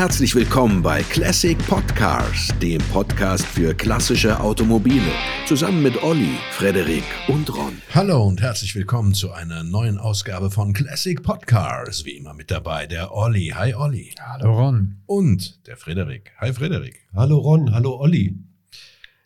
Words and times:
Herzlich 0.00 0.34
willkommen 0.34 0.80
bei 0.80 1.02
Classic 1.02 1.58
Podcars, 1.68 2.48
dem 2.62 2.80
Podcast 2.90 3.44
für 3.44 3.74
klassische 3.74 4.40
Automobile. 4.40 5.12
Zusammen 5.46 5.82
mit 5.82 6.02
Olli, 6.02 6.38
Frederik 6.52 7.04
und 7.28 7.54
Ron. 7.54 7.74
Hallo 7.92 8.26
und 8.26 8.40
herzlich 8.40 8.74
willkommen 8.74 9.12
zu 9.12 9.30
einer 9.30 9.62
neuen 9.62 9.98
Ausgabe 9.98 10.50
von 10.50 10.72
Classic 10.72 11.22
Podcars. 11.22 12.06
Wie 12.06 12.12
immer 12.12 12.32
mit 12.32 12.50
dabei 12.50 12.86
der 12.86 13.14
Olli. 13.14 13.48
Hi 13.54 13.74
Olli. 13.74 14.14
Hallo 14.18 14.58
Ron. 14.58 15.02
Und 15.04 15.66
der 15.66 15.76
Frederik. 15.76 16.32
Hi 16.38 16.54
Frederik. 16.54 17.06
Hallo 17.12 17.36
Ron, 17.36 17.70
hallo 17.74 18.00
Olli. 18.00 18.38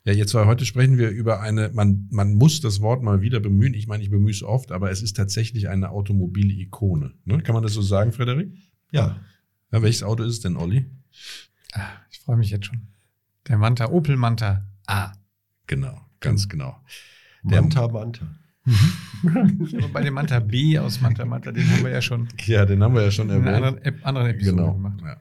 Ja, 0.05 0.13
jetzt 0.13 0.31
zwar 0.31 0.47
heute 0.47 0.67
sprechen 0.67 0.99
wir 0.99 1.11
über 1.11 1.41
eine, 1.41 1.71
man, 1.73 2.09
man 2.11 2.35
muss 2.35 2.61
das 2.61 2.81
Wort 2.81 3.01
mal 3.01 3.21
wieder 3.21 3.39
bemühen. 3.39 3.75
Ich 3.75 3.87
meine, 3.87 4.03
ich 4.03 4.11
bemühe 4.11 4.33
es 4.33 4.43
oft, 4.43 4.73
aber 4.73 4.91
es 4.91 5.03
ist 5.03 5.17
tatsächlich 5.17 5.69
eine 5.69 5.91
Automobile-Ikone. 5.91 7.13
Ne? 7.27 7.43
Kann 7.43 7.55
man 7.55 7.63
das 7.63 7.75
so 7.75 7.81
sagen, 7.81 8.11
Frederik? 8.11 8.49
Ja. 8.91 9.21
Ja. 9.79 9.83
Welches 9.83 10.03
Auto 10.03 10.23
ist 10.23 10.33
es 10.35 10.41
denn, 10.41 10.57
Olli? 10.57 10.87
Ah, 11.73 11.89
ich 12.11 12.21
freue 12.21 12.37
mich 12.37 12.51
jetzt 12.51 12.67
schon. 12.67 12.89
Der 13.49 13.59
Manta, 13.59 13.89
Opel 13.91 14.17
Manta 14.17 14.65
A. 14.87 15.13
Genau, 15.67 16.01
ganz 16.21 16.49
genau. 16.49 16.77
Der 17.43 17.61
Manta 17.63 17.89
Manta. 17.89 18.27
Aber 19.27 19.89
bei 19.93 20.03
dem 20.03 20.15
Manta 20.15 20.41
B 20.41 20.79
aus 20.79 21.01
Manta 21.01 21.25
Manta, 21.27 21.53
den 21.53 21.69
haben 21.71 21.85
wir 21.85 21.91
ja 21.91 22.01
schon 22.01 22.29
Ja, 22.47 22.65
den 22.65 22.83
haben 22.83 22.95
wir 22.95 23.03
ja 23.03 23.11
schon 23.11 23.29
in 23.29 23.45
erwähnt. 23.45 23.49
einer 23.57 23.67
anderen, 23.69 24.05
anderen 24.05 24.27
Episode 24.31 24.57
Genau. 24.57 24.73
gemacht. 24.73 25.01
Ja. 25.03 25.17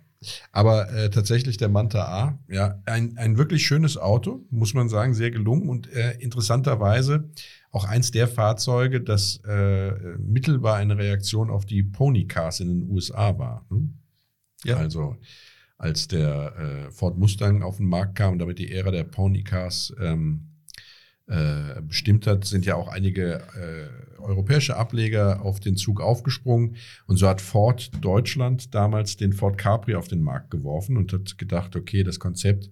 Aber 0.53 0.89
äh, 0.93 1.09
tatsächlich 1.09 1.57
der 1.57 1.67
Manta 1.67 2.05
A, 2.05 2.39
ja, 2.47 2.81
ein, 2.85 3.17
ein 3.17 3.37
wirklich 3.37 3.65
schönes 3.65 3.97
Auto, 3.97 4.45
muss 4.49 4.73
man 4.73 4.87
sagen, 4.87 5.13
sehr 5.13 5.31
gelungen 5.31 5.67
und 5.67 5.91
äh, 5.91 6.13
interessanterweise 6.19 7.29
auch 7.71 7.83
eins 7.85 8.11
der 8.11 8.29
Fahrzeuge, 8.29 9.01
das 9.01 9.41
äh, 9.45 9.91
mittelbar 10.19 10.77
eine 10.77 10.97
Reaktion 10.97 11.49
auf 11.49 11.65
die 11.65 11.83
Ponycars 11.83 12.61
in 12.61 12.67
den 12.69 12.89
USA 12.89 13.37
war. 13.37 13.65
Hm? 13.69 13.95
Ja. 14.63 14.77
Also 14.77 15.17
als 15.77 16.07
der 16.07 16.87
äh, 16.87 16.91
Ford 16.91 17.17
Mustang 17.17 17.61
auf 17.61 17.77
den 17.77 17.87
Markt 17.87 18.15
kam 18.15 18.33
und 18.33 18.39
damit 18.39 18.59
die 18.59 18.71
Ära 18.71 18.91
der 18.91 19.03
Ponycars 19.03 19.93
ähm, 19.99 20.53
äh, 21.27 21.81
bestimmt 21.81 22.27
hat, 22.27 22.45
sind 22.45 22.65
ja 22.65 22.75
auch 22.75 22.87
einige 22.87 23.41
äh, 23.55 24.21
europäische 24.21 24.75
Ableger 24.75 25.41
auf 25.41 25.59
den 25.59 25.75
Zug 25.75 26.01
aufgesprungen. 26.01 26.75
Und 27.07 27.17
so 27.17 27.27
hat 27.27 27.41
Ford 27.41 27.91
Deutschland 28.01 28.73
damals 28.73 29.17
den 29.17 29.33
Ford 29.33 29.57
Capri 29.57 29.95
auf 29.95 30.07
den 30.07 30.21
Markt 30.21 30.51
geworfen 30.51 30.97
und 30.97 31.11
hat 31.13 31.37
gedacht, 31.37 31.75
okay, 31.75 32.03
das 32.03 32.19
Konzept 32.19 32.69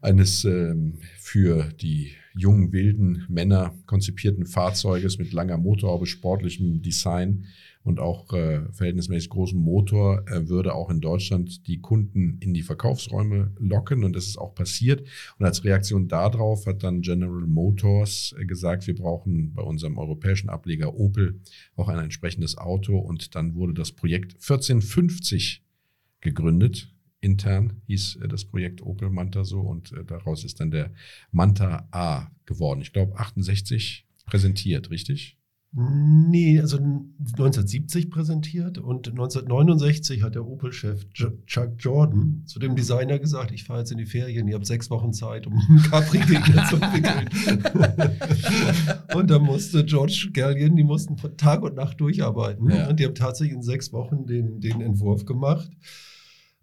eines 0.00 0.44
ähm, 0.44 0.98
für 1.16 1.64
die 1.72 2.14
jungen, 2.34 2.72
wilden 2.72 3.24
Männer 3.28 3.74
konzipierten 3.86 4.46
Fahrzeuges 4.46 5.18
mit 5.18 5.32
langer 5.32 5.56
Motorhaube, 5.56 6.06
sportlichem 6.06 6.82
Design 6.82 7.46
und 7.86 8.00
auch 8.00 8.32
äh, 8.32 8.62
verhältnismäßig 8.72 9.30
großem 9.30 9.60
Motor 9.60 10.24
äh, 10.28 10.48
würde 10.48 10.74
auch 10.74 10.90
in 10.90 11.00
Deutschland 11.00 11.66
die 11.68 11.80
Kunden 11.80 12.38
in 12.40 12.52
die 12.52 12.62
Verkaufsräume 12.62 13.52
locken 13.58 14.02
und 14.02 14.16
das 14.16 14.26
ist 14.26 14.38
auch 14.38 14.56
passiert. 14.56 15.06
Und 15.38 15.46
als 15.46 15.62
Reaktion 15.62 16.08
darauf 16.08 16.66
hat 16.66 16.82
dann 16.82 17.00
General 17.00 17.46
Motors 17.46 18.34
äh, 18.38 18.44
gesagt, 18.44 18.88
wir 18.88 18.96
brauchen 18.96 19.54
bei 19.54 19.62
unserem 19.62 19.98
europäischen 19.98 20.50
Ableger 20.50 20.96
Opel 20.96 21.40
auch 21.76 21.88
ein 21.88 22.00
entsprechendes 22.00 22.58
Auto 22.58 22.98
und 22.98 23.36
dann 23.36 23.54
wurde 23.54 23.74
das 23.74 23.92
Projekt 23.92 24.34
1450 24.34 25.62
gegründet. 26.20 26.92
Intern 27.20 27.82
hieß 27.86 28.16
äh, 28.16 28.26
das 28.28 28.46
Projekt 28.46 28.82
Opel 28.82 29.10
Manta 29.10 29.44
so 29.44 29.60
und 29.60 29.92
äh, 29.92 30.04
daraus 30.04 30.44
ist 30.44 30.58
dann 30.58 30.72
der 30.72 30.92
Manta 31.30 31.86
A 31.92 32.32
geworden. 32.46 32.80
Ich 32.80 32.92
glaube 32.92 33.16
68 33.16 34.06
präsentiert, 34.26 34.90
richtig? 34.90 35.35
Nee, 35.78 36.58
also 36.58 36.78
1970 36.78 38.08
präsentiert 38.08 38.78
und 38.78 39.08
1969 39.10 40.22
hat 40.22 40.34
der 40.34 40.46
Opel-Chef 40.46 41.04
Chuck 41.12 41.74
Jordan 41.76 42.44
zu 42.46 42.58
dem 42.58 42.74
Designer 42.74 43.18
gesagt, 43.18 43.52
ich 43.52 43.64
fahre 43.64 43.80
jetzt 43.80 43.92
in 43.92 43.98
die 43.98 44.06
Ferien, 44.06 44.48
ihr 44.48 44.54
habt 44.54 44.64
sechs 44.64 44.88
Wochen 44.88 45.12
Zeit, 45.12 45.46
um 45.46 45.52
einen 45.68 45.82
Capri-Gegner 45.82 46.64
zu 46.64 46.76
entwickeln. 46.76 47.28
und 49.14 49.30
da 49.30 49.38
musste 49.38 49.84
George 49.84 50.30
Gallion, 50.32 50.76
die 50.76 50.84
mussten 50.84 51.16
Tag 51.36 51.62
und 51.62 51.74
Nacht 51.74 52.00
durcharbeiten. 52.00 52.70
Ja. 52.70 52.88
Und 52.88 52.98
die 52.98 53.04
haben 53.04 53.14
tatsächlich 53.14 53.54
in 53.54 53.62
sechs 53.62 53.92
Wochen 53.92 54.24
den, 54.24 54.60
den 54.62 54.80
Entwurf 54.80 55.26
gemacht. 55.26 55.70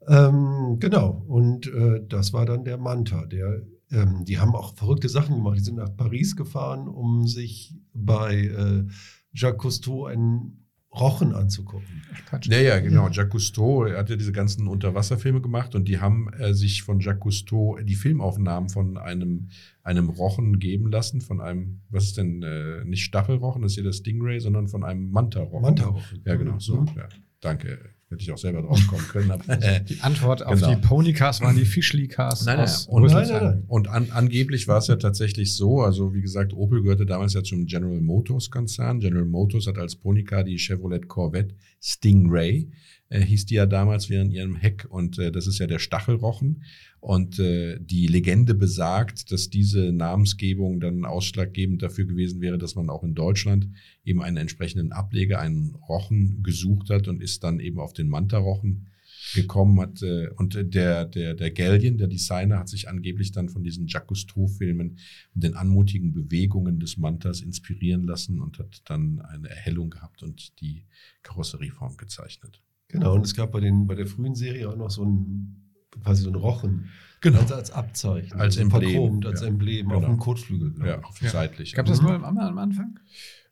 Ähm, 0.08 0.78
genau, 0.80 1.24
und 1.28 1.68
äh, 1.68 2.02
das 2.10 2.34
war 2.34 2.48
dann 2.48 2.64
der 2.64 2.80
Manta. 2.80 3.28
Der, 3.28 3.62
ähm, 3.94 4.26
die 4.26 4.40
haben 4.40 4.56
auch 4.56 4.76
verrückte 4.76 5.10
Sachen 5.10 5.36
gemacht. 5.36 5.58
Die 5.58 5.64
sind 5.64 5.76
nach 5.76 5.96
Paris 5.96 6.36
gefahren, 6.36 6.88
um 6.88 7.28
sich 7.28 7.76
bei 7.94 8.36
äh, 8.36 8.84
Jacques 9.32 9.60
Cousteau 9.60 10.06
einen 10.06 10.64
Rochen 10.94 11.34
anzugucken. 11.34 12.04
Ja, 12.44 12.60
ja, 12.60 12.80
genau. 12.80 13.10
Jacques 13.10 13.32
Cousteau 13.32 13.86
er 13.86 13.98
hat 13.98 14.10
ja 14.10 14.16
diese 14.16 14.32
ganzen 14.32 14.68
Unterwasserfilme 14.68 15.42
gemacht 15.42 15.74
und 15.74 15.88
die 15.88 16.00
haben 16.00 16.32
äh, 16.34 16.54
sich 16.54 16.84
von 16.84 17.00
Jacques 17.00 17.22
Cousteau 17.22 17.80
die 17.82 17.96
Filmaufnahmen 17.96 18.70
von 18.70 18.98
einem, 18.98 19.50
einem 19.82 20.10
Rochen 20.10 20.60
geben 20.60 20.92
lassen, 20.92 21.22
von 21.22 21.42
einem, 21.42 21.82
was 21.90 22.06
ist 22.06 22.18
denn, 22.18 22.44
äh, 22.44 22.86
nicht 22.86 23.04
Stachelrochen, 23.04 23.64
das 23.64 23.72
ist 23.72 23.78
ja 23.78 23.84
der 23.84 23.94
Stingray, 23.94 24.40
sondern 24.40 24.68
von 24.68 24.84
einem 24.84 25.10
Manta-Rochen. 25.10 25.62
Manta-Rochen. 25.62 26.22
Ja, 26.26 26.36
genau, 26.36 26.60
so. 26.60 26.82
Mhm. 26.82 26.92
Ja, 26.96 27.10
danke. 27.40 27.93
Hätte 28.14 28.24
ich 28.24 28.32
auch 28.32 28.38
selber 28.38 28.62
drauf 28.62 28.80
kommen 28.88 29.06
können. 29.10 29.42
Die 29.90 30.00
Antwort 30.02 30.46
auf 30.46 30.56
Genau. 30.56 30.76
die 30.76 30.82
Ponycars 30.82 31.42
waren 31.42 31.56
die 31.56 31.66
Fischli-Cars 31.66 32.46
Nein, 32.46 32.58
nein, 32.58 32.64
aus 32.66 32.88
und-. 32.88 33.12
Nein, 33.12 33.28
nein, 33.28 33.44
nein. 33.44 33.64
Und 33.68 33.88
an, 33.88 34.08
angeblich 34.12 34.68
war 34.68 34.78
es 34.78 34.88
ja 34.88 34.96
tatsächlich 34.96 35.56
so, 35.56 35.82
also 35.82 36.14
wie 36.14 36.22
gesagt, 36.22 36.54
Opel 36.54 36.84
gehörte 36.84 37.06
damals 37.06 37.34
ja 37.34 37.44
zum 37.44 37.66
General 37.66 38.00
Motors 38.02 38.52
Konzern. 38.52 39.00
General 39.00 39.26
Motors 39.26 39.68
hat 39.68 39.78
als 39.78 39.96
Ponycar 39.96 40.44
die 40.44 40.58
Chevrolet 40.58 41.08
Corvette 41.08 41.56
Stingray, 41.82 42.70
äh, 43.14 43.22
hieß 43.22 43.46
die 43.46 43.56
ja 43.56 43.66
damals 43.68 44.10
während 44.10 44.34
ihrem 44.34 44.56
Heck 44.56 44.88
und 44.90 45.20
äh, 45.20 45.32
das 45.32 45.46
ist 45.46 45.60
ja 45.60 45.68
der 45.68 45.80
Stachelrochen. 45.80 46.64
Und 47.00 47.38
äh, 47.38 47.78
die 47.80 48.08
Legende 48.08 48.56
besagt, 48.56 49.32
dass 49.32 49.50
diese 49.50 49.92
Namensgebung 49.92 50.80
dann 50.80 51.06
ausschlaggebend 51.06 51.84
dafür 51.84 52.06
gewesen 52.06 52.42
wäre, 52.42 52.58
dass 52.58 52.76
man 52.76 52.90
auch 52.90 53.04
in 53.04 53.14
Deutschland 53.14 53.68
eben 54.04 54.24
einen 54.24 54.38
entsprechenden 54.38 54.94
Ableger, 54.94 55.40
einen 55.40 55.76
Rochen 55.76 56.42
gesucht 56.44 56.90
hat 56.90 57.08
und 57.08 57.22
ist 57.22 57.44
dann 57.44 57.60
eben 57.60 57.80
auf 57.80 57.94
den 57.94 58.08
Manta-Rochen 58.08 58.88
gekommen 59.36 59.80
hat 59.80 60.02
äh, 60.02 60.30
und 60.36 60.56
der 60.74 61.06
der 61.06 61.34
der 61.34 61.52
Gallion, 61.52 61.98
der 61.98 62.08
Designer, 62.08 62.60
hat 62.60 62.70
sich 62.70 62.90
angeblich 62.90 63.32
dann 63.32 63.50
von 63.50 63.64
diesen 63.64 63.88
Jacques 63.88 64.08
Cousteau-Filmen 64.08 64.98
und 65.36 65.44
den 65.44 65.56
anmutigen 65.56 66.14
Bewegungen 66.14 66.80
des 66.80 66.98
Mantas 66.98 67.42
inspirieren 67.42 68.04
lassen 68.04 68.42
und 68.42 68.60
hat 68.60 68.82
dann 68.86 69.22
eine 69.22 69.50
Erhellung 69.50 69.92
gehabt 69.92 70.24
und 70.24 70.60
die 70.62 70.86
Karosserieform 71.22 71.98
gezeichnet. 71.98 72.62
Genau, 72.94 73.14
und 73.16 73.26
es 73.26 73.36
gab 73.36 73.52
bei, 73.52 73.60
den, 73.60 73.86
bei 73.88 73.96
der 73.96 74.08
frühen 74.08 74.36
Serie 74.36 74.70
auch 74.70 74.76
noch 74.78 74.90
so 74.90 75.04
ein 75.04 75.60
quasi 76.02 76.24
so 76.24 76.30
ein 76.30 76.36
Rochen. 76.36 76.90
Genau. 77.22 77.40
Als, 77.40 77.52
als 77.52 77.72
Abzeichen. 77.72 78.34
Als 78.34 78.58
also 78.58 78.62
Emblem, 78.62 78.82
Verchromt, 78.92 79.26
als 79.26 79.42
ja. 79.42 79.48
Emblem 79.48 79.88
auf 79.92 80.02
Genau. 80.02 80.08
dem 80.08 80.20
Kotflügel. 80.20 80.72
glaub 80.74 80.88
Ja, 80.88 81.00
auf 81.04 81.22
Ja. 81.22 81.30
seitlich. 81.30 81.74
Gab 81.74 81.86
das 81.86 82.02
Mhm. 82.02 82.08
nur 82.08 82.16
am, 82.26 82.38
am 82.38 82.58
Anfang? 82.58 83.00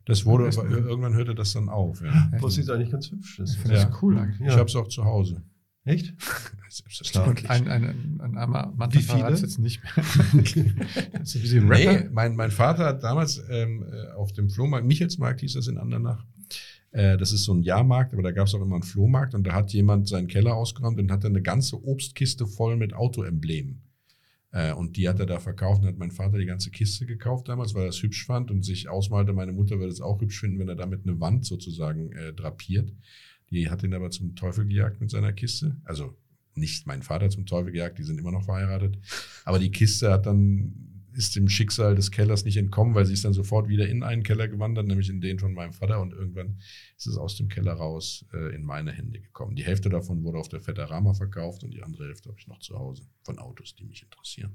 Das 0.04 0.24
wurde, 0.26 0.46
Das- 0.46 0.56
irgendwann 0.56 1.14
hörte 1.14 1.34
das 1.34 1.52
dann 1.52 1.68
auf. 1.68 2.02
Ja. 2.02 2.30
Wo 2.40 2.48
sieht 2.48 2.68
eigentlich 2.70 2.90
ganz 2.90 3.10
hübsch 3.10 3.38
ist. 3.38 3.56
Finde 3.56 3.76
Ja. 3.76 3.88
ich 3.88 4.02
cool 4.02 4.18
eigentlich. 4.18 4.40
Ich 4.48 4.54
habe 4.56 4.64
es 4.68 4.74
auch 4.76 4.88
zu 4.88 5.04
Hause. 5.04 5.42
Echt? 5.84 6.14
Selbstverständlich. 6.68 7.50
Ein, 7.50 7.68
ein, 7.68 7.84
ein, 7.84 8.20
ein 8.20 8.38
armer 8.38 8.72
Wie 8.92 8.98
viele? 8.98 9.18
verrat's 9.18 9.40
jetzt 9.42 9.58
nicht 9.58 9.82
mehr. 9.82 9.92
das 11.12 11.34
ist 11.34 11.36
ein 11.36 11.42
bisschen 11.42 11.68
Nee, 11.68 12.08
mein, 12.12 12.34
mein 12.36 12.50
Vater 12.50 12.84
hat 12.86 13.02
damals 13.02 13.42
ähm, 13.50 13.84
äh, 13.90 14.12
auf 14.12 14.32
dem 14.32 14.48
Flohmarkt, 14.50 14.86
Michelsmarkt 14.86 15.40
hieß 15.40 15.54
das 15.54 15.66
in 15.68 15.78
Andernach, 15.78 16.24
äh, 16.92 17.16
das 17.18 17.32
ist 17.32 17.44
so 17.44 17.54
ein 17.54 17.62
Jahrmarkt, 17.62 18.12
aber 18.12 18.22
da 18.22 18.30
gab 18.30 18.46
es 18.46 18.54
auch 18.54 18.62
immer 18.62 18.76
einen 18.76 18.82
Flohmarkt 18.82 19.34
und 19.34 19.46
da 19.46 19.54
hat 19.54 19.72
jemand 19.72 20.08
seinen 20.08 20.28
Keller 20.28 20.54
ausgeräumt 20.54 20.98
und 21.00 21.10
hat 21.10 21.24
dann 21.24 21.32
eine 21.32 21.42
ganze 21.42 21.84
Obstkiste 21.84 22.46
voll 22.46 22.76
mit 22.76 22.94
Autoemblemen. 22.94 23.82
Äh, 24.52 24.72
und 24.74 24.96
die 24.96 25.08
hat 25.08 25.18
er 25.18 25.26
da 25.26 25.40
verkauft 25.40 25.82
und 25.82 25.88
hat 25.88 25.98
mein 25.98 26.10
Vater 26.10 26.38
die 26.38 26.46
ganze 26.46 26.70
Kiste 26.70 27.06
gekauft 27.06 27.48
damals, 27.48 27.74
weil 27.74 27.84
er 27.84 27.88
es 27.88 28.02
hübsch 28.02 28.26
fand 28.26 28.50
und 28.50 28.62
sich 28.62 28.88
ausmalte, 28.88 29.32
meine 29.32 29.52
Mutter 29.52 29.78
würde 29.78 29.92
es 29.92 30.00
auch 30.02 30.20
hübsch 30.20 30.40
finden, 30.40 30.58
wenn 30.58 30.68
er 30.68 30.76
damit 30.76 31.06
eine 31.06 31.18
Wand 31.18 31.46
sozusagen 31.46 32.12
äh, 32.12 32.32
drapiert. 32.32 32.92
Die 33.50 33.70
hat 33.70 33.82
ihn 33.82 33.94
aber 33.94 34.10
zum 34.10 34.34
Teufel 34.34 34.66
gejagt 34.66 35.00
mit 35.00 35.10
seiner 35.10 35.32
Kiste. 35.32 35.76
Also 35.84 36.16
nicht 36.54 36.86
mein 36.86 37.02
Vater 37.02 37.30
zum 37.30 37.46
Teufel 37.46 37.72
gejagt, 37.72 37.98
die 37.98 38.02
sind 38.02 38.18
immer 38.18 38.32
noch 38.32 38.44
verheiratet. 38.44 38.98
Aber 39.44 39.58
die 39.58 39.70
Kiste 39.70 40.10
hat 40.10 40.26
dann, 40.26 40.91
ist 41.14 41.36
dem 41.36 41.48
Schicksal 41.48 41.94
des 41.94 42.10
Kellers 42.10 42.44
nicht 42.44 42.56
entkommen, 42.56 42.94
weil 42.94 43.06
sie 43.06 43.12
ist 43.12 43.24
dann 43.24 43.32
sofort 43.32 43.68
wieder 43.68 43.88
in 43.88 44.02
einen 44.02 44.22
Keller 44.22 44.48
gewandert, 44.48 44.86
nämlich 44.86 45.08
in 45.08 45.20
den 45.20 45.38
von 45.38 45.52
meinem 45.54 45.72
Vater. 45.72 46.00
Und 46.00 46.12
irgendwann 46.12 46.58
ist 46.96 47.06
es 47.06 47.16
aus 47.16 47.36
dem 47.36 47.48
Keller 47.48 47.72
raus 47.74 48.24
äh, 48.32 48.54
in 48.54 48.64
meine 48.64 48.92
Hände 48.92 49.20
gekommen. 49.20 49.56
Die 49.56 49.64
Hälfte 49.64 49.88
davon 49.88 50.22
wurde 50.24 50.38
auf 50.38 50.48
der 50.48 50.60
Fetterama 50.60 51.14
verkauft 51.14 51.64
und 51.64 51.72
die 51.72 51.82
andere 51.82 52.06
Hälfte 52.06 52.28
habe 52.28 52.38
ich 52.38 52.46
noch 52.48 52.58
zu 52.60 52.78
Hause 52.78 53.02
von 53.22 53.38
Autos, 53.38 53.74
die 53.76 53.84
mich 53.84 54.02
interessieren. 54.02 54.52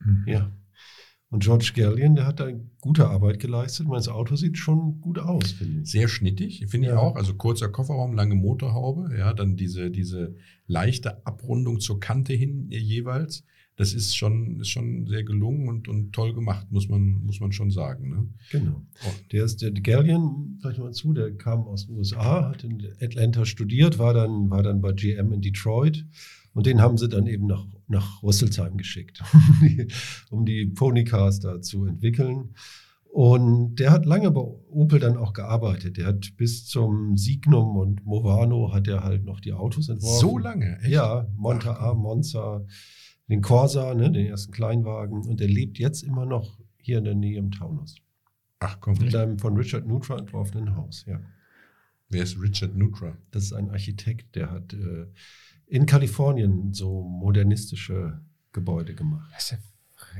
Mhm. 0.00 0.24
Ja. 0.26 0.52
Und 1.30 1.42
George 1.42 1.72
Gallion, 1.74 2.14
der 2.14 2.26
hat 2.26 2.40
da 2.40 2.50
gute 2.82 3.08
Arbeit 3.08 3.40
geleistet. 3.40 3.86
Mein 3.88 4.06
Auto 4.08 4.36
sieht 4.36 4.58
schon 4.58 5.00
gut 5.00 5.18
aus, 5.18 5.52
finde 5.52 5.80
ich. 5.80 5.90
Sehr 5.90 6.06
schnittig, 6.06 6.66
finde 6.68 6.88
ich 6.88 6.92
Ja. 6.92 6.98
auch. 6.98 7.16
Also 7.16 7.32
kurzer 7.34 7.70
Kofferraum, 7.70 8.12
lange 8.12 8.34
Motorhaube, 8.34 9.16
ja, 9.16 9.32
dann 9.32 9.56
diese, 9.56 9.90
diese 9.90 10.36
leichte 10.66 11.26
Abrundung 11.26 11.80
zur 11.80 12.00
Kante 12.00 12.34
hin 12.34 12.70
äh, 12.70 12.76
jeweils. 12.76 13.44
Das 13.82 13.94
ist 13.94 14.16
schon, 14.16 14.60
ist 14.60 14.68
schon 14.68 15.08
sehr 15.08 15.24
gelungen 15.24 15.68
und, 15.68 15.88
und 15.88 16.12
toll 16.12 16.32
gemacht, 16.34 16.68
muss 16.70 16.88
man, 16.88 17.24
muss 17.24 17.40
man 17.40 17.50
schon 17.50 17.72
sagen. 17.72 18.10
Ne? 18.10 18.28
Genau. 18.52 18.80
Der 19.32 19.44
ist 19.44 19.60
der 19.60 19.72
Gallion, 19.72 20.56
vielleicht 20.60 20.78
mal 20.78 20.92
zu, 20.92 21.12
der 21.12 21.36
kam 21.36 21.62
aus 21.62 21.86
den 21.86 21.96
USA, 21.96 22.50
hat 22.50 22.62
in 22.62 22.80
Atlanta 23.00 23.44
studiert, 23.44 23.98
war 23.98 24.14
dann, 24.14 24.50
war 24.50 24.62
dann 24.62 24.80
bei 24.80 24.92
GM 24.92 25.32
in 25.32 25.40
Detroit. 25.40 26.06
Und 26.54 26.66
den 26.66 26.80
haben 26.80 26.96
sie 26.96 27.08
dann 27.08 27.26
eben 27.26 27.46
nach, 27.46 27.66
nach 27.88 28.22
Rüsselsheim 28.22 28.76
geschickt, 28.76 29.20
um 30.30 30.46
die 30.46 30.66
Ponycars 30.66 31.40
da 31.40 31.60
zu 31.60 31.84
entwickeln. 31.84 32.54
Und 33.10 33.80
der 33.80 33.90
hat 33.90 34.06
lange 34.06 34.30
bei 34.30 34.40
Opel 34.40 35.00
dann 35.00 35.16
auch 35.16 35.32
gearbeitet. 35.32 35.96
Der 35.96 36.06
hat 36.06 36.36
bis 36.36 36.66
zum 36.66 37.16
Signum 37.16 37.76
und 37.76 38.06
Movano 38.06 38.72
hat 38.72 38.86
er 38.86 39.02
halt 39.02 39.24
noch 39.24 39.40
die 39.40 39.52
Autos 39.52 39.88
entworfen. 39.88 40.20
So 40.20 40.38
lange? 40.38 40.78
Echt? 40.82 40.92
Ja, 40.92 41.26
Monta 41.36 41.74
A, 41.74 41.94
Monza, 41.94 42.64
den 43.32 43.42
Corsa, 43.42 43.94
ne, 43.94 44.10
den 44.12 44.26
ersten 44.26 44.52
Kleinwagen. 44.52 45.22
Und 45.22 45.40
der 45.40 45.48
lebt 45.48 45.78
jetzt 45.78 46.02
immer 46.02 46.26
noch 46.26 46.58
hier 46.76 46.98
in 46.98 47.04
der 47.04 47.14
Nähe 47.14 47.38
im 47.38 47.50
Taunus. 47.50 47.96
Ach 48.60 48.78
komm. 48.80 48.94
In 49.00 49.14
einem 49.16 49.38
von 49.38 49.56
Richard 49.56 49.86
Nutra 49.86 50.18
entworfenen 50.18 50.76
Haus, 50.76 51.04
ja. 51.06 51.20
Wer 52.08 52.22
ist 52.22 52.38
Richard 52.40 52.76
Nutra? 52.76 53.16
Das 53.30 53.44
ist 53.44 53.52
ein 53.54 53.70
Architekt, 53.70 54.36
der 54.36 54.50
hat 54.50 54.74
äh, 54.74 55.06
in 55.66 55.86
Kalifornien 55.86 56.74
so 56.74 57.02
modernistische 57.02 58.20
Gebäude 58.52 58.94
gemacht. 58.94 59.30
Das 59.34 59.44
ist 59.44 59.58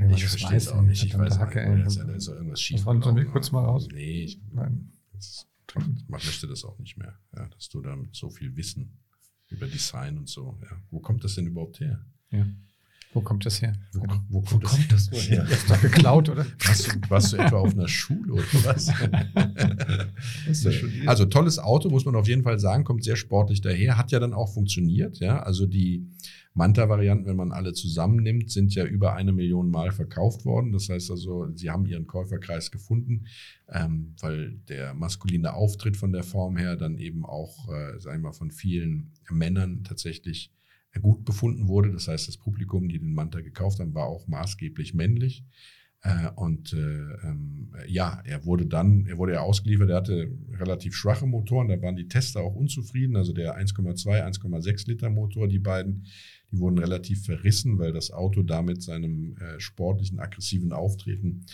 ja 0.01 0.09
Ich 0.11 0.25
verstehe 0.25 0.57
es 0.57 0.69
auch 0.69 0.81
nicht. 0.81 1.05
Ich 1.05 1.17
weiß 1.17 1.39
Hacke, 1.39 1.59
nicht, 1.61 1.69
ey. 1.69 1.79
da 1.83 1.87
ist 1.87 1.97
ja- 1.97 2.05
da 2.05 2.13
ist 2.15 2.27
ja 2.29 2.35
irgendwas 2.35 2.61
schief. 2.63 2.85
Wollen 2.87 3.03
wir 3.17 3.27
kurz 3.27 3.53
mal 3.53 3.63
raus? 3.65 3.87
Nee, 3.93 4.23
ich, 4.25 4.41
Nein. 4.53 4.91
das, 5.13 5.47
man 5.75 5.97
möchte 6.09 6.47
das 6.47 6.65
auch 6.65 6.79
nicht 6.79 6.97
mehr, 6.97 7.19
ja, 7.37 7.47
dass 7.49 7.69
du 7.69 7.83
damit 7.83 8.15
so 8.17 8.31
viel 8.31 8.57
Wissen 8.57 8.99
über 9.49 9.67
Design 9.67 10.17
und 10.17 10.29
so. 10.31 10.59
Ja. 10.63 10.71
Wo 10.91 11.01
kommt 11.01 11.23
das 11.25 11.35
denn 11.35 11.47
überhaupt 11.47 11.79
her? 11.81 12.03
Ja. 12.31 12.47
Wo 13.15 13.21
kommt 13.21 13.45
das 13.45 13.61
her? 13.61 13.75
Wo, 13.93 14.01
wo 14.01 14.07
Wo 14.31 14.41
kommt, 14.41 14.65
das 14.65 14.71
kommt 14.71 14.93
das 14.93 15.11
nur 15.11 15.21
her? 15.21 15.45
Ist 15.51 15.69
doch 15.69 15.81
geklaut, 15.81 16.31
oder? 16.31 16.47
Warst 16.65 16.87
du, 16.87 17.11
warst 17.11 17.33
du 17.33 17.37
etwa 17.37 17.59
auf 17.59 17.73
einer 17.73 17.89
Schule 17.89 18.33
oder 18.33 18.45
was? 18.65 18.91
Also 21.07 21.27
tolles 21.27 21.59
Auto, 21.59 21.91
muss 21.91 22.05
man 22.05 22.15
auf 22.15 22.29
jeden 22.29 22.43
Fall 22.43 22.59
sagen, 22.59 22.85
kommt 22.85 23.05
sehr 23.05 23.17
sportlich 23.17 23.61
daher, 23.61 23.99
hat 23.99 24.13
ja 24.13 24.21
dann 24.21 24.33
auch 24.33 24.53
funktioniert. 24.53 25.19
Ja? 25.19 25.43
Also 25.43 25.67
die 25.67 26.07
Manta-Varianten, 26.55 27.27
wenn 27.27 27.37
man 27.37 27.53
alle 27.53 27.73
zusammennimmt, 27.73 28.51
sind 28.51 28.75
ja 28.75 28.85
über 28.85 29.15
eine 29.15 29.33
Million 29.33 29.71
Mal 29.71 29.93
verkauft 29.93 30.45
worden. 30.45 30.73
Das 30.73 30.89
heißt 30.89 31.11
also, 31.11 31.49
sie 31.55 31.71
haben 31.71 31.87
ihren 31.87 32.07
Käuferkreis 32.07 32.71
gefunden, 32.71 33.27
ähm, 33.69 34.15
weil 34.21 34.59
der 34.69 34.95
maskuline 34.95 35.55
Auftritt 35.55 35.97
von 35.97 36.13
der 36.13 36.23
Form 36.23 36.57
her 36.57 36.77
dann 36.77 36.99
eben 36.99 37.25
auch, 37.25 37.69
äh, 37.69 37.99
sagen 37.99 38.23
wir 38.23 38.31
mal, 38.31 38.33
von 38.33 38.51
vielen 38.51 39.13
Männern 39.31 39.85
tatsächlich 39.85 40.53
gut 41.01 41.25
befunden 41.25 41.69
wurde. 41.69 41.93
Das 41.93 42.09
heißt, 42.09 42.29
das 42.29 42.37
Publikum, 42.37 42.89
die 42.89 42.99
den 42.99 43.15
Manta 43.15 43.41
gekauft 43.41 43.81
haben, 43.81 43.95
war 43.95 44.07
auch 44.07 44.27
maßgeblich 44.29 44.95
männlich. 44.95 45.45
Äh, 46.03 46.31
und 46.35 46.73
äh, 46.73 46.79
ähm, 46.79 47.73
ja, 47.87 48.21
er 48.25 48.45
wurde 48.45 48.67
dann, 48.67 49.07
er 49.07 49.19
wurde 49.19 49.35
ja 49.35 49.41
ausgeliefert, 49.41 49.89
er 49.89 49.97
hatte 49.97 50.33
relativ 50.53 50.97
schwache 50.97 51.27
Motoren, 51.27 51.69
da 51.69 51.81
waren 51.81 51.95
die 51.95 52.09
Tester 52.09 52.41
auch 52.41 52.57
unzufrieden, 52.57 53.17
also 53.17 53.33
der 53.33 53.57
1,2, 53.57 54.05
1,6 54.07 54.89
Liter 54.89 55.11
Motor, 55.11 55.47
die 55.47 55.61
beiden, 55.61 56.07
die 56.51 56.59
wurden 56.59 56.79
relativ 56.79 57.25
verrissen, 57.25 57.79
weil 57.79 57.93
das 57.93 58.11
Auto 58.11 58.43
damit 58.43 58.83
seinem 58.83 59.37
äh, 59.37 59.61
sportlichen, 59.61 60.19
aggressiven 60.19 60.73
Auftreten 60.73 61.47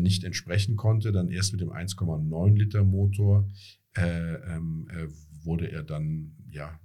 nicht 0.00 0.24
entsprechen 0.24 0.74
konnte. 0.74 1.12
Dann 1.12 1.28
erst 1.28 1.52
mit 1.52 1.60
dem 1.60 1.70
1,9 1.70 2.58
Liter 2.58 2.82
Motor 2.82 3.48
äh, 3.96 4.34
ähm, 4.56 4.88
äh, 4.90 5.06
wurde 5.44 5.70
er 5.70 5.82
dann 5.82 6.32
ja 6.50 6.80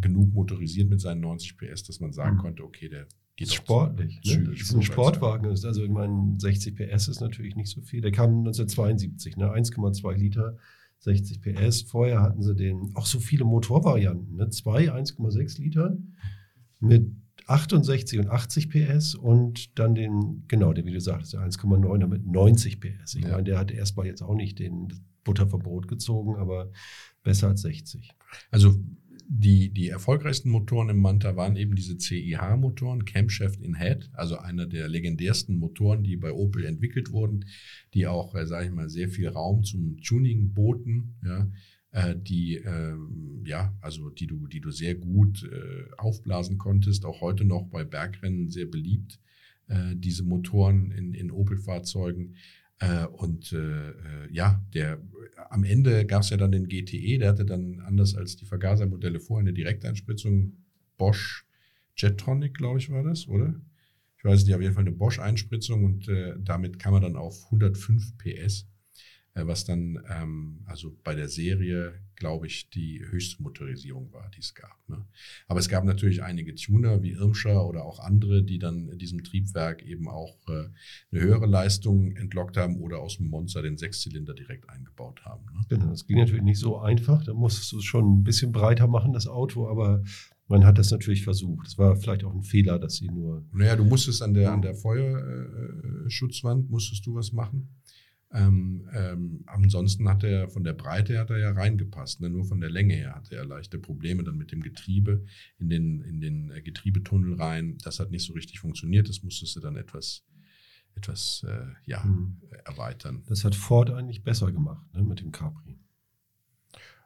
genug 0.00 0.32
motorisiert 0.32 0.88
mit 0.88 1.00
seinen 1.00 1.20
90 1.20 1.56
PS, 1.58 1.82
dass 1.84 2.00
man 2.00 2.12
sagen 2.12 2.36
Mhm. 2.36 2.40
konnte, 2.40 2.64
okay, 2.64 2.88
der 2.88 3.06
geht 3.36 3.48
ist 3.48 3.54
sportlich. 3.54 4.20
Ne? 4.24 4.44
Das 4.50 4.60
ist 4.60 4.74
ein 4.74 4.82
Sportwagen. 4.82 5.50
Ist 5.50 5.64
also, 5.64 5.82
ich 5.82 5.90
meine, 5.90 6.34
60 6.38 6.76
PS 6.76 7.08
ist 7.08 7.20
natürlich 7.20 7.56
nicht 7.56 7.68
so 7.70 7.80
viel. 7.82 8.00
Der 8.00 8.12
kam 8.12 8.30
1972, 8.38 9.36
ne? 9.36 9.50
1,2 9.52 10.14
Liter, 10.16 10.56
60 11.00 11.40
PS. 11.42 11.82
Vorher 11.82 12.22
hatten 12.22 12.42
sie 12.42 12.54
den, 12.54 12.92
auch 12.94 13.06
so 13.06 13.18
viele 13.18 13.44
Motorvarianten, 13.44 14.36
ne? 14.36 14.48
Zwei 14.50 14.92
1,6 14.92 15.60
Liter 15.60 15.96
mit 16.80 17.10
68 17.46 18.18
und 18.20 18.28
80 18.30 18.70
PS 18.70 19.14
und 19.14 19.78
dann 19.78 19.94
den, 19.94 20.44
genau, 20.48 20.72
der, 20.72 20.86
wie 20.86 20.92
du 20.92 21.00
sagtest, 21.00 21.34
der 21.34 21.40
1,9er 21.40 22.06
mit 22.06 22.26
90 22.26 22.80
PS. 22.80 23.16
Ich 23.16 23.24
Ja. 23.24 23.32
meine, 23.32 23.44
der 23.44 23.58
hat 23.58 23.70
erstmal 23.70 24.06
jetzt 24.06 24.22
auch 24.22 24.34
nicht 24.34 24.58
den 24.60 24.88
Butterverbot 25.24 25.88
gezogen, 25.88 26.36
aber 26.36 26.70
besser 27.22 27.48
als 27.48 27.62
60. 27.62 28.10
Also 28.50 28.74
die, 29.26 29.70
die 29.70 29.88
erfolgreichsten 29.88 30.50
Motoren 30.50 30.90
im 30.90 31.00
Manta 31.00 31.36
waren 31.36 31.56
eben 31.56 31.74
diese 31.74 31.96
CIH-Motoren, 31.96 33.04
Camshaft 33.04 33.60
in 33.62 33.76
Head, 33.76 34.10
also 34.12 34.38
einer 34.38 34.66
der 34.66 34.88
legendärsten 34.88 35.56
Motoren, 35.56 36.02
die 36.02 36.16
bei 36.16 36.32
Opel 36.32 36.64
entwickelt 36.64 37.12
wurden, 37.12 37.46
die 37.94 38.06
auch, 38.06 38.34
äh, 38.34 38.46
sage 38.46 38.66
ich 38.66 38.72
mal, 38.72 38.88
sehr 38.88 39.08
viel 39.08 39.28
Raum 39.28 39.64
zum 39.64 39.98
Tuning 40.02 40.52
boten, 40.52 41.14
ja, 41.24 41.50
äh, 41.92 42.14
die, 42.16 42.56
ähm, 42.56 43.42
ja, 43.46 43.74
also 43.80 44.10
die 44.10 44.26
du, 44.26 44.46
die 44.46 44.60
du 44.60 44.70
sehr 44.70 44.94
gut 44.94 45.44
äh, 45.44 45.90
aufblasen 45.96 46.58
konntest, 46.58 47.04
auch 47.04 47.20
heute 47.20 47.44
noch 47.44 47.68
bei 47.68 47.84
Bergrennen 47.84 48.48
sehr 48.48 48.66
beliebt, 48.66 49.20
äh, 49.68 49.94
diese 49.96 50.24
Motoren 50.24 50.90
in, 50.90 51.14
in 51.14 51.30
Opel-Fahrzeugen. 51.30 52.34
Äh, 52.84 53.06
und 53.06 53.52
äh, 53.52 53.90
äh, 53.90 53.94
ja, 54.30 54.62
der 54.74 54.98
am 55.50 55.64
Ende 55.64 56.04
gab 56.04 56.22
es 56.22 56.30
ja 56.30 56.36
dann 56.36 56.52
den 56.52 56.68
GTE, 56.68 57.18
der 57.18 57.30
hatte 57.30 57.44
dann 57.44 57.80
anders 57.80 58.14
als 58.14 58.36
die 58.36 58.44
Vergasermodelle 58.44 59.20
vorher 59.20 59.42
eine 59.42 59.52
Direkteinspritzung 59.52 60.64
Bosch 60.96 61.46
Jetronic, 61.96 62.54
glaube 62.54 62.78
ich, 62.78 62.90
war 62.90 63.02
das, 63.02 63.28
oder? 63.28 63.54
Ich 64.18 64.24
weiß 64.24 64.44
nicht, 64.44 64.54
auf 64.54 64.60
jeden 64.60 64.74
Fall 64.74 64.82
eine 64.84 64.92
Bosch-Einspritzung 64.92 65.84
und 65.84 66.10
damit 66.38 66.78
kam 66.78 66.94
er 66.94 67.00
dann 67.00 67.14
auf 67.14 67.44
105 67.44 68.16
PS, 68.16 68.66
was 69.34 69.64
dann 69.64 69.98
ähm, 70.08 70.60
also 70.66 70.96
bei 71.02 71.14
der 71.14 71.28
Serie, 71.28 71.94
glaube 72.14 72.46
ich, 72.46 72.70
die 72.70 73.04
höchste 73.04 73.42
Motorisierung 73.42 74.12
war, 74.12 74.30
die 74.30 74.38
es 74.40 74.54
gab. 74.54 74.78
Ne? 74.88 75.04
Aber 75.48 75.58
es 75.58 75.68
gab 75.68 75.84
natürlich 75.84 76.22
einige 76.22 76.54
Tuner 76.54 77.02
wie 77.02 77.10
Irmscher 77.10 77.66
oder 77.66 77.84
auch 77.84 77.98
andere, 77.98 78.44
die 78.44 78.60
dann 78.60 78.88
in 78.88 78.98
diesem 78.98 79.24
Triebwerk 79.24 79.82
eben 79.82 80.08
auch 80.08 80.36
äh, 80.48 80.68
eine 81.10 81.20
höhere 81.20 81.46
Leistung 81.46 82.14
entlockt 82.16 82.56
haben 82.56 82.76
oder 82.80 83.00
aus 83.00 83.16
dem 83.16 83.28
Monza 83.28 83.60
den 83.60 83.76
Sechszylinder 83.76 84.34
direkt 84.34 84.70
eingebaut 84.70 85.24
haben. 85.24 85.46
Ne? 85.46 85.62
Genau, 85.68 85.90
das 85.90 86.06
ging 86.06 86.18
natürlich 86.18 86.44
nicht 86.44 86.60
so 86.60 86.78
einfach. 86.78 87.24
Da 87.24 87.34
musstest 87.34 87.72
du 87.72 87.78
es 87.78 87.84
schon 87.84 88.20
ein 88.20 88.22
bisschen 88.22 88.52
breiter 88.52 88.86
machen, 88.86 89.12
das 89.12 89.26
Auto, 89.26 89.68
aber 89.68 90.04
man 90.46 90.64
hat 90.64 90.78
das 90.78 90.90
natürlich 90.90 91.24
versucht. 91.24 91.66
Es 91.66 91.78
war 91.78 91.96
vielleicht 91.96 92.22
auch 92.24 92.34
ein 92.34 92.42
Fehler, 92.42 92.78
dass 92.78 92.96
sie 92.96 93.08
nur. 93.08 93.44
Naja, 93.52 93.76
du 93.76 93.84
musstest 93.84 94.22
an 94.22 94.34
der, 94.34 94.52
an 94.52 94.62
der 94.62 94.74
Feuerschutzwand, 94.74 96.70
musstest 96.70 97.06
du 97.06 97.14
was 97.14 97.32
machen. 97.32 97.80
Ähm, 98.34 98.88
ähm, 98.92 99.44
ansonsten 99.46 100.08
hat 100.08 100.24
er 100.24 100.48
von 100.48 100.64
der 100.64 100.72
Breite 100.72 101.20
hat 101.20 101.30
er 101.30 101.38
ja 101.38 101.52
reingepasst, 101.52 102.20
ne? 102.20 102.28
nur 102.28 102.44
von 102.44 102.60
der 102.60 102.68
Länge 102.70 102.94
her 102.94 103.14
hatte 103.14 103.36
er 103.36 103.44
leichte 103.44 103.78
Probleme 103.78 104.24
dann 104.24 104.36
mit 104.36 104.50
dem 104.50 104.60
Getriebe 104.60 105.24
in 105.58 105.68
den, 105.68 106.00
in 106.00 106.20
den 106.20 106.50
äh, 106.50 106.60
Getriebetunnel 106.60 107.34
rein. 107.34 107.78
Das 107.84 108.00
hat 108.00 108.10
nicht 108.10 108.26
so 108.26 108.32
richtig 108.32 108.58
funktioniert, 108.58 109.08
das 109.08 109.22
musstest 109.22 109.54
du 109.54 109.60
dann 109.60 109.76
etwas, 109.76 110.24
etwas 110.96 111.46
äh, 111.48 111.66
ja, 111.86 112.02
Hm. 112.02 112.40
erweitern. 112.64 113.22
Das 113.28 113.44
hat 113.44 113.54
Ford 113.54 113.90
eigentlich 113.90 114.24
besser 114.24 114.50
gemacht 114.50 114.84
ne, 114.92 115.04
mit 115.04 115.20
dem 115.20 115.30
Capri. 115.30 115.78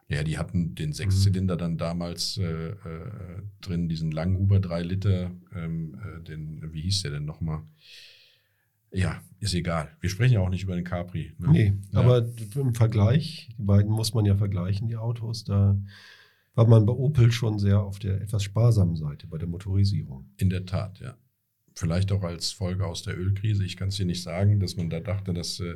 Ja, 0.07 0.23
die 0.23 0.39
hatten 0.39 0.73
den 0.73 0.91
Sechszylinder 0.91 1.55
dann 1.55 1.77
damals 1.77 2.37
äh, 2.37 2.69
äh, 2.69 3.43
drin, 3.61 3.87
diesen 3.87 4.09
Langhuber 4.11 4.59
3 4.59 4.81
Liter, 4.81 5.31
ähm, 5.53 5.95
äh, 6.03 6.23
den, 6.23 6.73
wie 6.73 6.81
hieß 6.81 7.03
der 7.03 7.11
denn 7.11 7.25
nochmal? 7.25 7.61
Ja, 8.91 9.21
ist 9.39 9.53
egal. 9.53 9.89
Wir 9.99 10.09
sprechen 10.09 10.33
ja 10.33 10.39
auch 10.39 10.49
nicht 10.49 10.63
über 10.63 10.75
den 10.75 10.83
Capri. 10.83 11.33
Ne? 11.37 11.49
Nee, 11.51 11.73
Ja. 11.91 11.99
aber 11.99 12.27
im 12.55 12.73
Vergleich, 12.73 13.49
die 13.57 13.63
beiden 13.63 13.91
muss 13.91 14.13
man 14.13 14.25
ja 14.25 14.35
vergleichen, 14.35 14.87
die 14.87 14.95
Autos, 14.97 15.43
da 15.43 15.79
war 16.55 16.67
man 16.67 16.85
bei 16.85 16.93
Opel 16.93 17.31
schon 17.31 17.59
sehr 17.59 17.81
auf 17.81 17.99
der 17.99 18.19
etwas 18.21 18.43
sparsamen 18.43 18.95
Seite 18.95 19.27
bei 19.27 19.37
der 19.37 19.47
Motorisierung. 19.47 20.29
In 20.37 20.49
der 20.49 20.65
Tat, 20.65 20.99
ja. 20.99 21.15
Vielleicht 21.75 22.11
auch 22.11 22.23
als 22.23 22.51
Folge 22.51 22.85
aus 22.85 23.03
der 23.03 23.17
Ölkrise. 23.17 23.63
Ich 23.63 23.77
kann 23.77 23.87
es 23.87 23.95
dir 23.95 24.05
nicht 24.05 24.23
sagen, 24.23 24.59
dass 24.59 24.75
man 24.75 24.89
da 24.89 24.99
dachte, 24.99 25.33
dass 25.33 25.61
äh, 25.61 25.75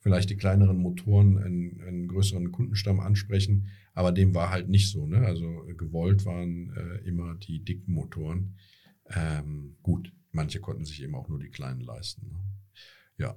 vielleicht 0.00 0.30
die 0.30 0.36
kleineren 0.36 0.78
Motoren 0.78 1.36
einen, 1.36 1.82
einen 1.82 2.08
größeren 2.08 2.50
Kundenstamm 2.52 3.00
ansprechen. 3.00 3.66
Aber 3.92 4.12
dem 4.12 4.34
war 4.34 4.48
halt 4.48 4.70
nicht 4.70 4.90
so. 4.90 5.06
Ne? 5.06 5.18
Also 5.18 5.68
äh, 5.68 5.74
gewollt 5.74 6.24
waren 6.24 6.70
äh, 6.74 7.06
immer 7.06 7.34
die 7.34 7.62
dicken 7.62 7.92
Motoren. 7.92 8.54
Ähm, 9.10 9.76
gut, 9.82 10.10
manche 10.32 10.60
konnten 10.60 10.84
sich 10.84 11.02
eben 11.02 11.14
auch 11.14 11.28
nur 11.28 11.38
die 11.38 11.50
kleinen 11.50 11.80
leisten. 11.80 12.28
Ne? 12.28 12.38
Ja. 13.18 13.36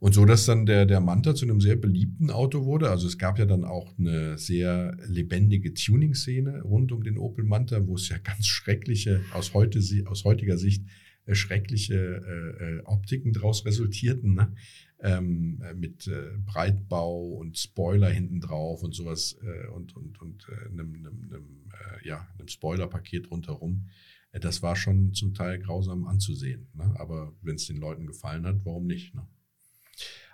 Und 0.00 0.14
so, 0.14 0.24
dass 0.24 0.46
dann 0.46 0.66
der, 0.66 0.84
der 0.84 1.00
Manta 1.00 1.32
zu 1.32 1.44
einem 1.44 1.60
sehr 1.60 1.76
beliebten 1.76 2.30
Auto 2.30 2.64
wurde. 2.64 2.90
Also 2.90 3.06
es 3.06 3.18
gab 3.18 3.38
ja 3.38 3.46
dann 3.46 3.64
auch 3.64 3.96
eine 3.98 4.36
sehr 4.36 4.96
lebendige 5.06 5.74
Tuning-Szene 5.74 6.62
rund 6.62 6.90
um 6.90 7.04
den 7.04 7.18
Opel 7.18 7.44
Manta, 7.44 7.86
wo 7.86 7.94
es 7.94 8.08
ja 8.08 8.18
ganz 8.18 8.46
schreckliche, 8.46 9.20
aus, 9.32 9.54
heute, 9.54 9.80
aus 10.06 10.24
heutiger 10.24 10.58
Sicht, 10.58 10.84
äh, 11.26 11.36
schreckliche 11.36 11.94
äh, 11.94 12.64
äh, 12.64 12.82
Optiken 12.84 13.32
daraus 13.32 13.64
resultierten. 13.64 14.34
Ne? 14.34 14.52
ähm, 15.02 15.60
äh, 15.62 15.74
mit 15.74 16.06
äh, 16.06 16.30
Breitbau 16.46 17.34
und 17.34 17.58
Spoiler 17.58 18.08
hinten 18.08 18.40
drauf 18.40 18.82
und 18.82 18.94
sowas 18.94 19.36
äh, 19.42 19.68
und, 19.68 19.96
und, 19.96 20.20
und 20.20 20.46
einem, 20.70 20.94
einem, 20.94 21.30
einem, 21.30 21.70
ja, 22.04 22.26
einem 22.38 22.48
Spoilerpaket 22.48 23.30
rundherum. 23.30 23.88
Äh, 23.88 24.11
das 24.32 24.62
war 24.62 24.76
schon 24.76 25.12
zum 25.14 25.34
Teil 25.34 25.58
grausam 25.58 26.06
anzusehen. 26.06 26.68
Ne? 26.74 26.94
Aber 26.98 27.32
wenn 27.42 27.56
es 27.56 27.66
den 27.66 27.76
Leuten 27.76 28.06
gefallen 28.06 28.46
hat, 28.46 28.64
warum 28.64 28.86
nicht? 28.86 29.14
Ne? 29.14 29.26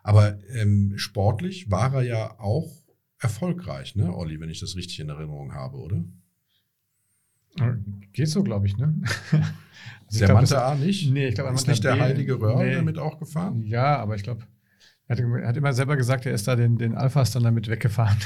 Aber 0.02 0.38
ähm, 0.50 0.95
sportlich 0.97 1.71
war 1.71 1.95
er 1.95 2.02
ja 2.02 2.40
auch 2.40 2.73
erfolgreich, 3.21 3.97
ne, 3.97 4.14
Olli, 4.14 4.40
wenn 4.40 4.49
ich 4.49 4.61
das 4.61 4.76
richtig 4.76 5.00
in 5.00 5.09
Erinnerung 5.09 5.52
habe, 5.52 5.76
oder? 5.76 6.05
Geht 8.12 8.28
so, 8.28 8.43
glaube 8.43 8.67
ich, 8.67 8.76
ne? 8.76 9.00
Also 10.07 10.25
der 10.25 10.35
Manta 10.35 10.73
A 10.73 10.75
nicht? 10.75 11.11
Nee, 11.12 11.28
ich 11.28 11.35
glaube, 11.35 11.55
ist 11.55 11.69
nicht 11.69 11.85
der 11.85 12.00
heilige 12.00 12.40
Röhr 12.40 12.62
nee. 12.62 12.75
damit 12.75 12.99
auch 12.99 13.19
gefahren? 13.19 13.62
Ja, 13.62 13.99
aber 13.99 14.14
ich 14.14 14.23
glaube, 14.23 14.43
er 15.07 15.17
hat, 15.17 15.23
er 15.23 15.49
hat, 15.49 15.57
immer 15.57 15.73
selber 15.75 15.97
gesagt, 15.97 16.25
er 16.25 16.33
ist 16.33 16.49
da 16.49 16.57
den, 16.57 16.78
den 16.78 16.95
Alphas 16.95 17.31
dann 17.31 17.43
damit 17.43 17.69
weggefahren, 17.69 18.17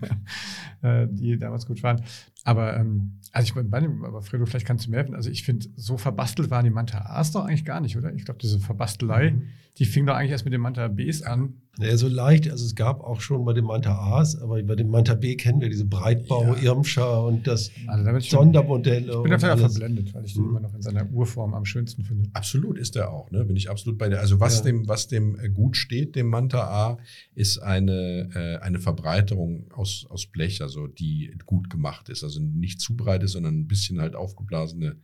äh, 0.82 1.06
die 1.10 1.38
damals 1.38 1.64
gut 1.66 1.82
waren. 1.82 2.04
Aber, 2.44 2.76
ähm, 2.76 3.18
also 3.32 3.46
ich 3.46 3.54
dem, 3.54 4.04
aber 4.04 4.22
Fredo, 4.22 4.46
vielleicht 4.46 4.66
kannst 4.66 4.86
du 4.86 4.90
mir 4.90 4.98
helfen. 4.98 5.14
Also 5.14 5.30
ich 5.30 5.44
finde, 5.44 5.66
so 5.76 5.98
verbastelt 5.98 6.50
waren 6.50 6.64
die 6.64 6.70
Manta 6.70 7.04
A's 7.06 7.32
doch 7.32 7.44
eigentlich 7.44 7.64
gar 7.64 7.80
nicht, 7.80 7.96
oder? 7.96 8.12
Ich 8.14 8.24
glaube, 8.24 8.40
diese 8.40 8.58
Verbastelei, 8.58 9.32
mhm. 9.32 9.42
die 9.78 9.84
fing 9.84 10.06
doch 10.06 10.14
eigentlich 10.14 10.32
erst 10.32 10.44
mit 10.44 10.54
den 10.54 10.60
Manta 10.60 10.88
B's 10.88 11.22
an. 11.22 11.54
Ja, 11.78 11.96
so 11.96 12.08
leicht, 12.08 12.50
also 12.50 12.66
es 12.66 12.74
gab 12.74 13.00
auch 13.00 13.20
schon 13.22 13.44
bei 13.44 13.54
den 13.54 13.64
Manta 13.64 13.94
A's, 13.94 14.36
aber 14.36 14.62
bei 14.62 14.74
dem 14.74 14.90
Manta 14.90 15.14
B 15.14 15.36
kennen 15.36 15.62
wir 15.62 15.70
diese 15.70 15.86
Breitbau, 15.86 16.54
ja. 16.56 16.62
Irmscher 16.62 17.24
und 17.24 17.46
das 17.46 17.70
also 17.86 18.18
Sondermodelle. 18.20 19.12
Ich 19.12 19.22
bin 19.22 19.30
da 19.30 19.56
verblendet, 19.56 20.12
weil 20.12 20.24
ich 20.24 20.34
den 20.34 20.42
mhm. 20.42 20.50
immer 20.50 20.60
noch 20.60 20.74
in 20.74 20.82
seiner 20.82 21.10
Urform 21.10 21.54
am 21.54 21.64
schönsten 21.64 22.04
finde. 22.04 22.28
Absolut 22.34 22.76
ist 22.76 22.96
er 22.96 23.10
auch, 23.10 23.30
ne? 23.30 23.44
Bin 23.44 23.56
ich 23.56 23.70
absolut 23.70 23.98
bei 23.98 24.08
der. 24.08 24.20
Also 24.20 24.40
was 24.40 24.58
ja. 24.58 24.64
dem, 24.64 24.88
was 24.88 25.08
dem 25.08 25.38
äh, 25.38 25.48
gut 25.48 25.76
steht, 25.76 26.16
dem 26.16 26.26
Manta 26.26 26.60
A, 26.64 26.98
ist 27.34 27.58
eine, 27.58 28.28
äh, 28.34 28.62
eine 28.62 28.78
Verbreiterung 28.78 29.66
aus, 29.72 30.06
aus 30.10 30.26
Blech, 30.26 30.60
also 30.60 30.86
die 30.86 31.34
gut 31.46 31.70
gemacht 31.70 32.10
ist. 32.10 32.24
Also 32.24 32.29
nicht 32.38 32.80
zu 32.80 32.96
breit 32.96 33.22
ist, 33.22 33.32
sondern 33.32 33.58
ein 33.58 33.66
bisschen 33.66 34.00
halt 34.00 34.14
aufgeblasene 34.14 35.00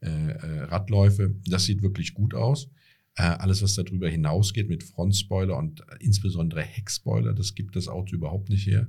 äh, 0.00 0.08
äh, 0.08 0.60
Radläufe. 0.64 1.34
Das 1.46 1.64
sieht 1.64 1.82
wirklich 1.82 2.14
gut 2.14 2.34
aus. 2.34 2.70
Äh, 3.16 3.22
alles, 3.22 3.62
was 3.62 3.74
darüber 3.74 4.08
hinausgeht 4.08 4.68
mit 4.68 4.84
Frontspoiler 4.84 5.56
und 5.56 5.82
insbesondere 5.98 6.62
Heckspoiler, 6.62 7.34
das 7.34 7.56
gibt 7.56 7.74
das 7.74 7.88
Auto 7.88 8.14
überhaupt 8.14 8.48
nicht 8.48 8.66
her. 8.66 8.88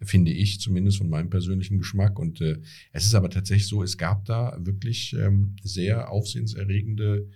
Finde 0.00 0.32
ich 0.32 0.60
zumindest 0.60 0.98
von 0.98 1.10
meinem 1.10 1.28
persönlichen 1.28 1.78
Geschmack. 1.78 2.18
Und 2.18 2.40
äh, 2.40 2.60
es 2.92 3.04
ist 3.04 3.14
aber 3.14 3.28
tatsächlich 3.28 3.68
so, 3.68 3.82
es 3.82 3.98
gab 3.98 4.24
da 4.24 4.56
wirklich 4.58 5.14
ähm, 5.18 5.56
sehr 5.62 6.10
aufsehenserregende 6.10 7.28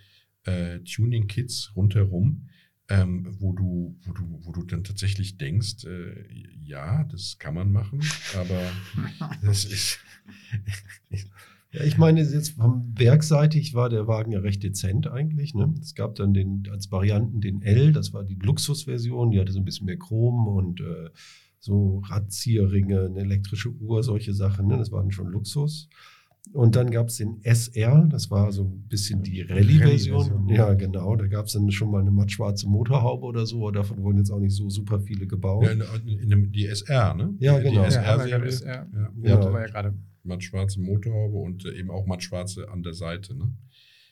äh, 0.44 0.78
Tuning-Kits 0.80 1.72
rundherum, 1.76 2.48
ähm, 2.92 3.36
wo, 3.38 3.52
du, 3.52 3.96
wo, 4.02 4.12
du, 4.12 4.38
wo 4.42 4.52
du 4.52 4.62
dann 4.64 4.84
tatsächlich 4.84 5.38
denkst, 5.38 5.84
äh, 5.84 6.26
ja, 6.62 7.04
das 7.04 7.38
kann 7.38 7.54
man 7.54 7.72
machen, 7.72 8.00
aber 8.34 8.60
das 9.42 9.64
ist. 9.64 9.98
Ja, 11.70 11.84
ich 11.84 11.96
meine, 11.96 12.20
jetzt 12.20 12.50
vom 12.50 12.92
werkseitig 12.98 13.72
war 13.72 13.88
der 13.88 14.06
Wagen 14.06 14.32
ja 14.32 14.40
recht 14.40 14.62
dezent 14.62 15.06
eigentlich. 15.06 15.54
Ne? 15.54 15.72
Es 15.80 15.94
gab 15.94 16.16
dann 16.16 16.34
den, 16.34 16.68
als 16.70 16.92
Varianten 16.92 17.40
den 17.40 17.62
L, 17.62 17.94
das 17.94 18.12
war 18.12 18.24
die 18.24 18.34
Luxusversion, 18.34 19.30
die 19.30 19.40
hatte 19.40 19.52
so 19.52 19.58
ein 19.58 19.64
bisschen 19.64 19.86
mehr 19.86 19.96
Chrom 19.96 20.46
und 20.48 20.82
äh, 20.82 21.08
so 21.58 22.00
Radzierringe, 22.00 23.06
eine 23.06 23.20
elektrische 23.20 23.70
Uhr, 23.70 24.02
solche 24.02 24.34
Sachen. 24.34 24.66
Ne? 24.66 24.76
Das 24.76 24.92
waren 24.92 25.12
schon 25.12 25.28
Luxus. 25.28 25.88
Und 26.50 26.76
dann 26.76 26.90
gab 26.90 27.06
es 27.06 27.16
den 27.16 27.40
SR, 27.42 28.08
das 28.10 28.30
war 28.30 28.52
so 28.52 28.64
ein 28.64 28.88
bisschen 28.88 29.22
die 29.22 29.42
Rallye-Version. 29.42 30.48
ja, 30.48 30.74
genau. 30.74 31.16
Da 31.16 31.26
gab 31.28 31.46
es 31.46 31.52
dann 31.52 31.70
schon 31.70 31.90
mal 31.90 32.00
eine 32.00 32.10
mattschwarze 32.10 32.68
Motorhaube 32.68 33.24
oder 33.24 33.46
so, 33.46 33.62
aber 33.62 33.72
davon 33.72 34.02
wurden 34.02 34.18
jetzt 34.18 34.30
auch 34.30 34.40
nicht 34.40 34.54
so 34.54 34.68
super 34.68 35.00
viele 35.00 35.26
gebaut. 35.26 35.64
Ja, 35.64 35.70
in, 35.70 36.18
in, 36.18 36.30
in 36.30 36.52
die 36.52 36.66
SR, 36.66 37.14
ne? 37.14 37.34
Ja, 37.38 37.58
genau. 37.58 37.82
Die 37.82 37.86
SR-Serie. 37.86 38.44
Ja, 38.44 38.44
SR. 38.44 38.88
Ja, 38.92 39.12
ja, 39.22 39.40
ja. 39.40 39.52
war 39.52 39.60
ja 39.60 39.66
gerade 39.66 39.94
mattschwarze 40.24 40.80
Motorhaube 40.80 41.38
und 41.38 41.64
äh, 41.64 41.78
eben 41.78 41.90
auch 41.90 42.06
mattschwarze 42.06 42.68
an 42.68 42.82
der 42.82 42.94
Seite. 42.94 43.36
Ne? 43.36 43.54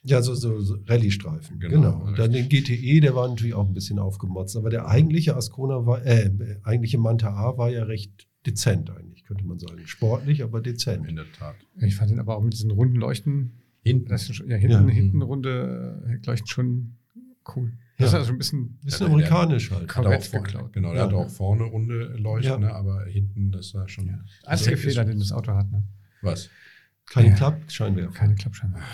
Ja, 0.03 0.23
so, 0.23 0.35
so, 0.35 0.61
so 0.61 0.77
Rallye-Streifen. 0.87 1.59
Genau. 1.59 1.75
genau. 1.75 2.07
Und 2.07 2.19
dann 2.19 2.33
den 2.33 2.49
GTE, 2.49 3.01
der 3.01 3.15
war 3.15 3.29
natürlich 3.29 3.55
auch 3.55 3.67
ein 3.67 3.75
bisschen 3.75 3.99
aufgemotzt. 3.99 4.57
Aber 4.57 4.71
der 4.71 4.87
eigentliche 4.87 5.37
Ascona 5.37 5.85
war, 5.85 6.05
äh, 6.07 6.31
eigentliche 6.63 6.99
Manta 6.99 7.35
A 7.35 7.59
war 7.59 7.71
ja 7.71 7.83
recht 7.85 8.30
dezent 8.47 8.91
eigentlich, 8.91 9.25
könnte 9.25 9.45
man 9.45 9.59
sagen. 9.59 9.87
Sportlich, 9.87 10.43
aber 10.43 10.61
dezent. 10.61 11.07
In 11.09 11.17
der 11.17 11.31
Tat. 11.33 11.57
Ich 11.79 11.97
fand 11.97 12.11
ihn 12.11 12.19
aber 12.19 12.37
auch 12.37 12.43
mit 12.43 12.53
diesen 12.53 12.71
runden 12.71 12.97
Leuchten. 12.97 13.53
Hinten. 13.83 14.09
Das 14.09 14.29
ist 14.29 14.37
schon, 14.37 14.51
ja, 14.51 14.57
hinten, 14.57 14.89
ja. 14.89 14.95
hinten 14.95 15.23
runde 15.23 16.21
Leuchten 16.25 16.47
schon 16.47 16.97
cool. 17.57 17.73
Das 17.99 18.11
ist 18.11 18.15
also 18.15 18.33
ein 18.33 18.39
bisschen, 18.39 18.79
bisschen 18.83 19.07
ja, 19.07 19.13
amerikanisch 19.13 19.71
halt. 19.71 19.95
Hat 19.95 20.07
auch 20.07 20.23
vorne, 20.23 20.71
genau, 20.73 20.93
der 20.93 21.01
ja. 21.01 21.07
hat 21.07 21.15
auch 21.15 21.29
vorne 21.29 21.65
runde 21.65 22.15
Leuchten, 22.17 22.61
ne, 22.61 22.73
aber 22.73 23.05
hinten, 23.05 23.53
das 23.53 23.75
war 23.75 23.89
schon. 23.89 24.07
Ja. 24.07 24.19
Einzige 24.45 24.77
Fehler, 24.77 25.05
den 25.05 25.19
das 25.19 25.33
Auto 25.33 25.53
hat. 25.53 25.71
Ne? 25.71 25.83
Was? 26.23 26.49
Keine 27.07 27.29
ja. 27.29 27.35
Klappscheinwerfer. 27.35 28.13
Keine 28.13 28.35
Klappscheinwerfer. 28.37 28.87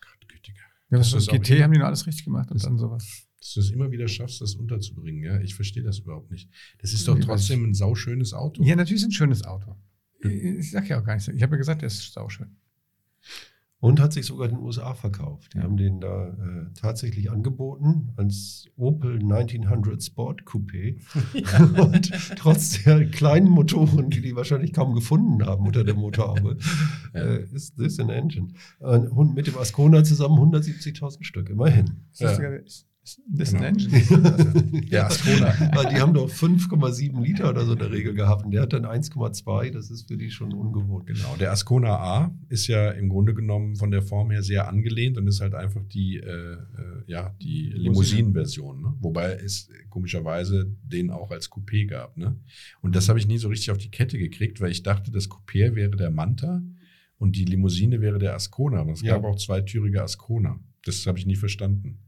Gott, 0.00 0.28
gütiger. 0.28 0.60
Ja, 0.90 0.98
das 0.98 1.10
das 1.10 1.26
GT 1.26 1.62
haben 1.62 1.72
die 1.72 1.78
nur 1.78 1.86
alles 1.86 2.06
richtig 2.06 2.24
gemacht 2.24 2.50
und 2.50 2.62
dann 2.62 2.76
sowas. 2.76 3.29
Dass 3.40 3.54
du 3.54 3.60
es 3.60 3.70
immer 3.70 3.90
wieder 3.90 4.06
schaffst, 4.06 4.40
das 4.40 4.54
unterzubringen, 4.54 5.22
ja. 5.22 5.40
Ich 5.40 5.54
verstehe 5.54 5.82
das 5.82 6.00
überhaupt 6.00 6.30
nicht. 6.30 6.50
Das 6.78 6.92
ist 6.92 7.08
doch 7.08 7.18
trotzdem 7.18 7.64
ein 7.64 7.74
sauschönes 7.74 8.34
Auto. 8.34 8.62
Ja, 8.62 8.76
natürlich 8.76 9.02
ist 9.02 9.08
ein 9.08 9.12
schönes 9.12 9.44
Auto. 9.44 9.76
Ich 10.22 10.70
sag 10.70 10.88
ja 10.88 11.00
auch 11.00 11.04
gar 11.04 11.14
nichts. 11.14 11.28
Ich 11.28 11.42
habe 11.42 11.54
ja 11.54 11.58
gesagt, 11.58 11.82
es 11.82 11.94
ist 11.94 12.12
sauschön. 12.12 12.56
Und 13.82 13.98
hat 13.98 14.12
sich 14.12 14.26
sogar 14.26 14.46
in 14.46 14.56
den 14.56 14.62
USA 14.62 14.92
verkauft. 14.92 15.54
Die 15.54 15.58
ja. 15.58 15.64
haben 15.64 15.78
den 15.78 16.00
da 16.00 16.28
äh, 16.28 16.66
tatsächlich 16.78 17.30
angeboten 17.30 18.12
als 18.16 18.66
Opel 18.76 19.14
1900 19.14 20.02
Sport 20.02 20.42
Coupé. 20.42 21.00
und 21.80 22.12
trotz 22.36 22.84
der 22.84 23.06
kleinen 23.06 23.48
Motoren, 23.48 24.10
die 24.10 24.20
die 24.20 24.36
wahrscheinlich 24.36 24.74
kaum 24.74 24.94
gefunden 24.94 25.46
haben 25.46 25.66
unter 25.66 25.82
der 25.82 25.94
Motorhaube, 25.94 26.58
äh, 27.14 27.44
ist 27.54 27.78
this 27.78 27.98
an 27.98 28.10
engine. 28.10 28.48
Und 28.80 29.34
mit 29.34 29.46
dem 29.46 29.56
Ascona 29.56 30.04
zusammen 30.04 30.38
170.000 30.38 31.24
Stück, 31.24 31.48
immerhin. 31.48 32.04
Ja. 32.16 32.36
Das 32.36 32.86
genau. 33.28 33.62
Engine. 33.62 34.86
ja, 34.90 35.06
Ascona. 35.06 35.52
die 35.90 36.00
haben 36.00 36.14
doch 36.14 36.30
5,7 36.30 37.20
Liter 37.22 37.50
oder 37.50 37.64
so 37.64 37.72
in 37.72 37.78
der 37.78 37.90
Regel 37.90 38.14
gehabt 38.14 38.44
und 38.44 38.50
der 38.52 38.62
hat 38.62 38.72
dann 38.72 38.84
1,2. 38.84 39.70
Das 39.70 39.90
ist 39.90 40.08
für 40.08 40.16
die 40.16 40.30
schon 40.30 40.52
ungewohnt. 40.52 41.06
Genau. 41.06 41.36
Der 41.38 41.52
Ascona 41.52 41.96
A 41.96 42.34
ist 42.48 42.66
ja 42.66 42.90
im 42.90 43.08
Grunde 43.08 43.34
genommen 43.34 43.76
von 43.76 43.90
der 43.90 44.02
Form 44.02 44.30
her 44.30 44.42
sehr 44.42 44.68
angelehnt 44.68 45.18
und 45.18 45.26
ist 45.26 45.40
halt 45.40 45.54
einfach 45.54 45.82
die, 45.84 46.16
äh, 46.16 46.52
äh 46.52 46.56
ja, 47.06 47.34
die 47.40 47.70
Limousinen-Version. 47.70 48.82
Ne? 48.82 48.94
Wobei 49.00 49.32
es 49.32 49.68
komischerweise 49.88 50.70
den 50.82 51.10
auch 51.10 51.30
als 51.30 51.50
Coupé 51.50 51.86
gab. 51.86 52.16
Ne? 52.16 52.36
Und 52.80 52.96
das 52.96 53.08
habe 53.08 53.18
ich 53.18 53.26
nie 53.26 53.38
so 53.38 53.48
richtig 53.48 53.70
auf 53.70 53.78
die 53.78 53.90
Kette 53.90 54.18
gekriegt, 54.18 54.60
weil 54.60 54.70
ich 54.70 54.82
dachte, 54.82 55.10
das 55.10 55.28
Coupé 55.28 55.74
wäre 55.74 55.96
der 55.96 56.10
Manta 56.10 56.62
und 57.18 57.36
die 57.36 57.44
Limousine 57.44 58.00
wäre 58.00 58.18
der 58.18 58.34
Ascona. 58.34 58.80
Aber 58.80 58.92
es 58.92 59.02
ja. 59.02 59.14
gab 59.14 59.24
auch 59.24 59.36
zweitürige 59.36 60.02
Ascona. 60.02 60.58
Das 60.84 61.06
habe 61.06 61.18
ich 61.18 61.26
nie 61.26 61.36
verstanden. 61.36 61.98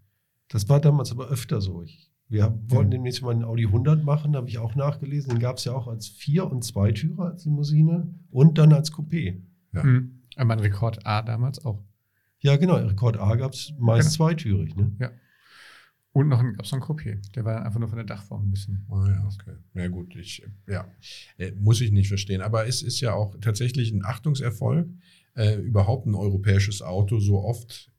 Das 0.52 0.68
war 0.68 0.80
damals 0.80 1.10
aber 1.10 1.28
öfter 1.28 1.62
so. 1.62 1.82
Ich, 1.82 2.12
wir 2.28 2.54
wollten 2.68 2.88
mhm. 2.88 2.92
demnächst 2.92 3.22
mal 3.22 3.30
einen 3.30 3.42
Audi 3.42 3.64
100 3.64 4.04
machen, 4.04 4.36
habe 4.36 4.50
ich 4.50 4.58
auch 4.58 4.74
nachgelesen. 4.74 5.30
Den 5.30 5.38
gab 5.38 5.56
es 5.56 5.64
ja 5.64 5.72
auch 5.72 5.88
als 5.88 6.08
Vier- 6.08 6.50
und 6.50 6.62
Zweitürer 6.62 7.30
als 7.30 7.46
Limousine 7.46 8.14
und 8.30 8.58
dann 8.58 8.74
als 8.74 8.92
Coupé. 8.92 9.40
Ja. 9.72 9.82
Mhm. 9.82 10.22
Aber 10.36 10.52
ein 10.52 10.60
Rekord 10.60 11.06
A 11.06 11.22
damals 11.22 11.64
auch. 11.64 11.82
Ja, 12.40 12.56
genau. 12.56 12.76
Rekord 12.76 13.16
A 13.16 13.34
gab 13.36 13.54
es 13.54 13.72
meist 13.78 14.08
genau. 14.08 14.28
zweitürig. 14.28 14.76
Ne? 14.76 14.92
Ja. 15.00 15.10
Und 16.12 16.28
noch 16.28 16.42
gab 16.42 16.66
es 16.66 16.72
noch 16.72 16.80
einen 16.80 16.98
Coupé. 16.98 17.32
Der 17.34 17.46
war 17.46 17.64
einfach 17.64 17.80
nur 17.80 17.88
von 17.88 17.96
der 17.96 18.04
Dachform 18.04 18.46
ein 18.46 18.50
bisschen. 18.50 18.86
Ah, 18.90 19.08
ja, 19.08 19.26
okay. 19.26 19.56
Ja, 19.72 19.88
gut. 19.88 20.14
Ich, 20.16 20.42
ja, 20.68 20.86
äh, 21.38 21.52
muss 21.52 21.80
ich 21.80 21.92
nicht 21.92 22.08
verstehen. 22.08 22.42
Aber 22.42 22.66
es 22.66 22.82
ist 22.82 23.00
ja 23.00 23.14
auch 23.14 23.36
tatsächlich 23.40 23.90
ein 23.90 24.04
Achtungserfolg, 24.04 24.90
äh, 25.34 25.56
überhaupt 25.56 26.06
ein 26.06 26.14
europäisches 26.14 26.82
Auto 26.82 27.20
so 27.20 27.42
oft 27.42 27.91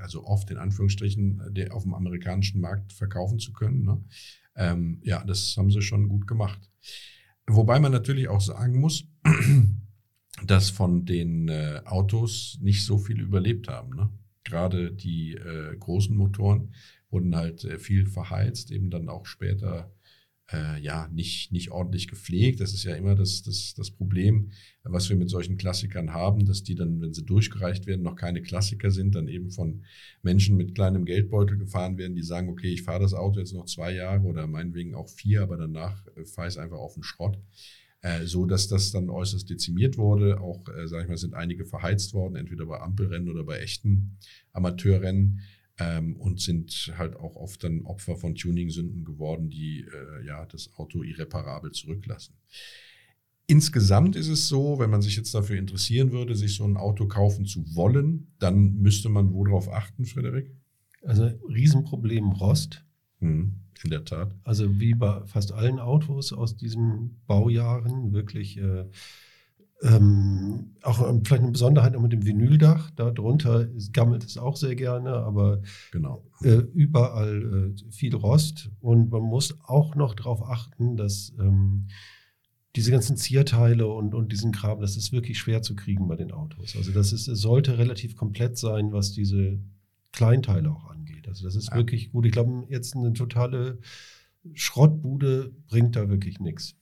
also 0.00 0.24
oft 0.24 0.50
in 0.50 0.56
Anführungsstrichen, 0.56 1.54
äh, 1.54 1.70
auf 1.70 1.82
dem 1.82 1.94
amerikanischen 1.94 2.60
Markt 2.60 2.92
verkaufen 2.92 3.38
zu 3.38 3.52
können. 3.52 3.82
Ne? 3.82 4.04
Ähm, 4.56 5.00
ja, 5.02 5.24
das 5.24 5.56
haben 5.56 5.70
sie 5.70 5.82
schon 5.82 6.08
gut 6.08 6.26
gemacht. 6.26 6.70
Wobei 7.46 7.80
man 7.80 7.92
natürlich 7.92 8.28
auch 8.28 8.40
sagen 8.40 8.78
muss, 8.78 9.04
dass 10.46 10.70
von 10.70 11.04
den 11.04 11.48
äh, 11.48 11.80
Autos 11.84 12.58
nicht 12.60 12.84
so 12.84 12.98
viel 12.98 13.20
überlebt 13.20 13.68
haben. 13.68 13.94
Ne? 13.96 14.10
Gerade 14.44 14.92
die 14.92 15.34
äh, 15.34 15.76
großen 15.76 16.16
Motoren 16.16 16.74
wurden 17.10 17.34
halt 17.34 17.64
äh, 17.64 17.78
viel 17.78 18.06
verheizt, 18.06 18.70
eben 18.70 18.90
dann 18.90 19.08
auch 19.08 19.26
später 19.26 19.92
äh, 20.52 20.80
ja 20.80 21.08
nicht, 21.12 21.52
nicht 21.52 21.70
ordentlich 21.70 22.08
gepflegt. 22.08 22.60
Das 22.60 22.72
ist 22.72 22.84
ja 22.84 22.94
immer 22.94 23.14
das, 23.14 23.42
das, 23.42 23.74
das 23.74 23.90
Problem, 23.90 24.50
was 24.82 25.08
wir 25.08 25.16
mit 25.16 25.28
solchen 25.28 25.56
Klassikern 25.56 26.12
haben, 26.12 26.46
dass 26.46 26.62
die 26.62 26.74
dann, 26.74 27.00
wenn 27.00 27.12
sie 27.12 27.24
durchgereicht 27.24 27.86
werden, 27.86 28.02
noch 28.02 28.16
keine 28.16 28.42
Klassiker 28.42 28.90
sind, 28.90 29.14
dann 29.14 29.28
eben 29.28 29.50
von 29.50 29.84
Menschen 30.22 30.56
mit 30.56 30.74
kleinem 30.74 31.04
Geldbeutel 31.04 31.58
gefahren 31.58 31.98
werden, 31.98 32.16
die 32.16 32.22
sagen, 32.22 32.48
okay, 32.48 32.72
ich 32.72 32.82
fahre 32.82 33.00
das 33.00 33.14
Auto 33.14 33.40
jetzt 33.40 33.52
noch 33.52 33.66
zwei 33.66 33.92
Jahre 33.92 34.22
oder 34.22 34.46
meinetwegen 34.46 34.94
auch 34.94 35.08
vier, 35.08 35.42
aber 35.42 35.56
danach 35.56 36.06
äh, 36.16 36.24
fahre 36.24 36.48
ich 36.48 36.54
es 36.54 36.58
einfach 36.58 36.78
auf 36.78 36.94
den 36.94 37.02
Schrott. 37.02 37.38
Äh, 38.00 38.26
so 38.26 38.46
dass 38.46 38.68
das 38.68 38.92
dann 38.92 39.10
äußerst 39.10 39.50
dezimiert 39.50 39.98
wurde. 39.98 40.40
Auch, 40.40 40.68
äh, 40.68 40.86
sage 40.86 41.02
ich 41.02 41.08
mal, 41.08 41.16
sind 41.16 41.34
einige 41.34 41.64
verheizt 41.64 42.14
worden, 42.14 42.36
entweder 42.36 42.64
bei 42.66 42.80
Ampelrennen 42.80 43.28
oder 43.28 43.42
bei 43.42 43.58
echten 43.58 44.18
Amateurrennen. 44.52 45.40
Ähm, 45.78 46.16
und 46.16 46.40
sind 46.40 46.92
halt 46.96 47.16
auch 47.16 47.36
oft 47.36 47.62
dann 47.64 47.82
Opfer 47.82 48.16
von 48.16 48.34
Tuning-Sünden 48.34 49.04
geworden, 49.04 49.48
die 49.48 49.80
äh, 49.80 50.26
ja 50.26 50.46
das 50.46 50.70
Auto 50.76 51.02
irreparabel 51.02 51.72
zurücklassen. 51.72 52.34
Insgesamt 53.46 54.14
ist 54.14 54.28
es 54.28 54.46
so, 54.48 54.78
wenn 54.78 54.90
man 54.90 55.00
sich 55.00 55.16
jetzt 55.16 55.34
dafür 55.34 55.56
interessieren 55.56 56.12
würde, 56.12 56.34
sich 56.34 56.54
so 56.54 56.64
ein 56.64 56.76
Auto 56.76 57.06
kaufen 57.06 57.46
zu 57.46 57.74
wollen, 57.74 58.34
dann 58.38 58.74
müsste 58.74 59.08
man 59.08 59.32
worauf 59.32 59.72
achten, 59.72 60.04
Frederik? 60.04 60.54
Also 61.02 61.30
Riesenproblem 61.48 62.32
Rost. 62.32 62.84
Hm, 63.20 63.54
in 63.82 63.90
der 63.90 64.04
Tat. 64.04 64.34
Also 64.44 64.78
wie 64.78 64.94
bei 64.94 65.24
fast 65.26 65.52
allen 65.52 65.78
Autos 65.78 66.32
aus 66.32 66.56
diesen 66.56 67.20
Baujahren 67.26 68.12
wirklich 68.12 68.58
äh, 68.58 68.84
ähm, 69.82 70.74
auch 70.82 70.98
vielleicht 71.24 71.42
eine 71.42 71.52
Besonderheit 71.52 71.92
noch 71.92 72.00
mit 72.00 72.12
dem 72.12 72.24
Vinyldach. 72.24 72.90
Darunter 72.90 73.68
gammelt 73.92 74.24
es 74.24 74.36
auch 74.36 74.56
sehr 74.56 74.74
gerne, 74.74 75.14
aber 75.14 75.62
genau. 75.92 76.24
äh, 76.42 76.62
überall 76.74 77.74
äh, 77.76 77.92
viel 77.92 78.14
Rost. 78.14 78.70
Und 78.80 79.10
man 79.10 79.22
muss 79.22 79.56
auch 79.64 79.94
noch 79.94 80.14
darauf 80.14 80.42
achten, 80.42 80.96
dass 80.96 81.32
ähm, 81.38 81.86
diese 82.74 82.90
ganzen 82.90 83.16
Zierteile 83.16 83.86
und, 83.86 84.14
und 84.14 84.32
diesen 84.32 84.52
Kram, 84.52 84.80
das 84.80 84.96
ist 84.96 85.12
wirklich 85.12 85.38
schwer 85.38 85.62
zu 85.62 85.74
kriegen 85.74 86.08
bei 86.08 86.16
den 86.16 86.32
Autos. 86.32 86.76
Also 86.76 86.92
das 86.92 87.12
ist, 87.12 87.24
sollte 87.24 87.78
relativ 87.78 88.16
komplett 88.16 88.58
sein, 88.58 88.92
was 88.92 89.12
diese 89.12 89.58
Kleinteile 90.12 90.70
auch 90.70 90.90
angeht. 90.90 91.28
Also 91.28 91.44
das 91.44 91.54
ist 91.54 91.70
ja. 91.70 91.76
wirklich 91.76 92.10
gut. 92.10 92.26
Ich 92.26 92.32
glaube, 92.32 92.66
jetzt 92.68 92.96
eine 92.96 93.12
totale 93.12 93.78
Schrottbude 94.54 95.52
bringt 95.68 95.96
da 95.96 96.08
wirklich 96.08 96.40
nichts. 96.40 96.74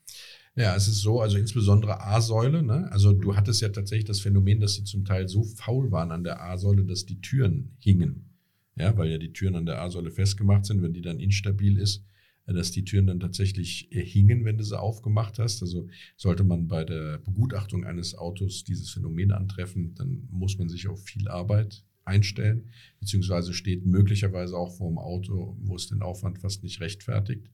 Ja, 0.56 0.75
es 0.75 0.88
ist 0.88 1.02
so, 1.02 1.20
also 1.20 1.36
insbesondere 1.36 2.00
A-Säule, 2.00 2.62
ne? 2.62 2.90
Also 2.90 3.12
du 3.12 3.36
hattest 3.36 3.60
ja 3.60 3.68
tatsächlich 3.68 4.06
das 4.06 4.20
Phänomen, 4.20 4.58
dass 4.58 4.75
sie 4.75 4.84
zum 4.84 5.04
Teil 5.04 5.28
so 5.28 5.44
faul 5.44 5.92
waren 5.92 6.10
an 6.10 6.25
der 6.25 6.42
A-Säule, 6.42 6.86
dass 6.86 7.04
die 7.04 7.20
Türen 7.20 7.76
hingen. 7.78 8.30
Ja, 8.75 8.96
weil 8.96 9.10
ja 9.10 9.18
die 9.18 9.34
Türen 9.34 9.54
an 9.54 9.66
der 9.66 9.82
A-Säule 9.82 10.10
festgemacht 10.10 10.64
sind, 10.64 10.82
wenn 10.82 10.94
die 10.94 11.02
dann 11.02 11.20
instabil 11.20 11.78
ist, 11.78 12.06
äh, 12.46 12.54
dass 12.54 12.70
die 12.70 12.84
Türen 12.84 13.06
dann 13.06 13.20
tatsächlich 13.20 13.92
äh, 13.92 14.02
hingen, 14.02 14.46
wenn 14.46 14.56
du 14.56 14.64
sie 14.64 14.78
aufgemacht 14.78 15.38
hast. 15.38 15.60
Also 15.62 15.88
sollte 16.16 16.42
man 16.42 16.68
bei 16.68 16.84
der 16.84 17.18
Begutachtung 17.18 17.84
eines 17.84 18.14
Autos 18.14 18.64
dieses 18.64 18.88
Phänomen 18.90 19.32
antreffen, 19.32 19.94
dann 19.94 20.26
muss 20.30 20.56
man 20.58 20.70
sich 20.70 20.88
auf 20.88 21.04
viel 21.04 21.28
Arbeit 21.28 21.84
einstellen, 22.06 22.70
beziehungsweise 22.98 23.52
steht 23.52 23.84
möglicherweise 23.84 24.56
auch 24.56 24.75
vor 24.75 24.88
dem 24.88 24.98
Auto, 24.98 25.58
wo 25.60 25.76
es 25.76 25.88
den 25.88 26.00
Aufwand 26.00 26.38
fast 26.38 26.62
nicht 26.62 26.80
rechtfertigt, 26.80 27.50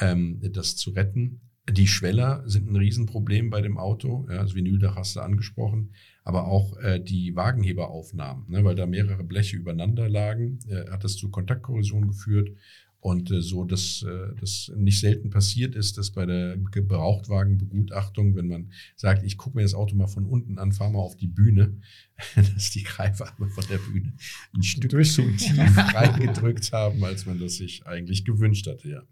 ähm, 0.00 0.40
das 0.52 0.74
zu 0.74 0.90
retten. 0.90 1.40
Die 1.70 1.86
Schweller 1.86 2.42
sind 2.46 2.70
ein 2.70 2.76
Riesenproblem 2.76 3.50
bei 3.50 3.60
dem 3.60 3.76
Auto. 3.76 4.26
Ja, 4.30 4.42
das 4.42 4.54
Vinyldach 4.54 4.96
hast 4.96 5.16
du 5.16 5.20
angesprochen. 5.20 5.92
Aber 6.24 6.46
auch 6.46 6.76
äh, 6.78 6.98
die 6.98 7.36
Wagenheberaufnahmen, 7.36 8.44
ne, 8.48 8.64
weil 8.64 8.74
da 8.74 8.86
mehrere 8.86 9.22
Bleche 9.24 9.56
übereinander 9.56 10.08
lagen, 10.08 10.58
äh, 10.68 10.90
hat 10.90 11.04
das 11.04 11.16
zu 11.16 11.30
Kontaktkorrosion 11.30 12.08
geführt. 12.08 12.50
Und 13.00 13.30
äh, 13.30 13.40
so, 13.40 13.64
dass 13.64 14.02
äh, 14.02 14.34
das 14.40 14.72
nicht 14.76 14.98
selten 14.98 15.30
passiert 15.30 15.76
ist, 15.76 15.98
dass 15.98 16.10
bei 16.10 16.26
der 16.26 16.56
Gebrauchtwagenbegutachtung, 16.56 18.34
wenn 18.34 18.48
man 18.48 18.72
sagt, 18.96 19.22
ich 19.24 19.36
gucke 19.36 19.56
mir 19.56 19.62
das 19.62 19.74
Auto 19.74 19.94
mal 19.94 20.08
von 20.08 20.26
unten 20.26 20.58
an, 20.58 20.72
fahre 20.72 20.90
mal 20.90 20.98
auf 20.98 21.16
die 21.16 21.28
Bühne, 21.28 21.80
dass 22.34 22.70
die 22.72 22.82
Greifarme 22.82 23.48
von 23.50 23.64
der 23.70 23.78
Bühne 23.78 24.14
ein 24.52 24.64
Stück 24.64 24.90
zu 25.06 25.22
tief 25.36 25.76
reingedrückt 25.76 26.72
haben, 26.72 27.04
als 27.04 27.24
man 27.24 27.38
das 27.38 27.54
sich 27.54 27.86
eigentlich 27.86 28.24
gewünscht 28.24 28.66
hatte. 28.66 28.88
Ja. 28.88 29.02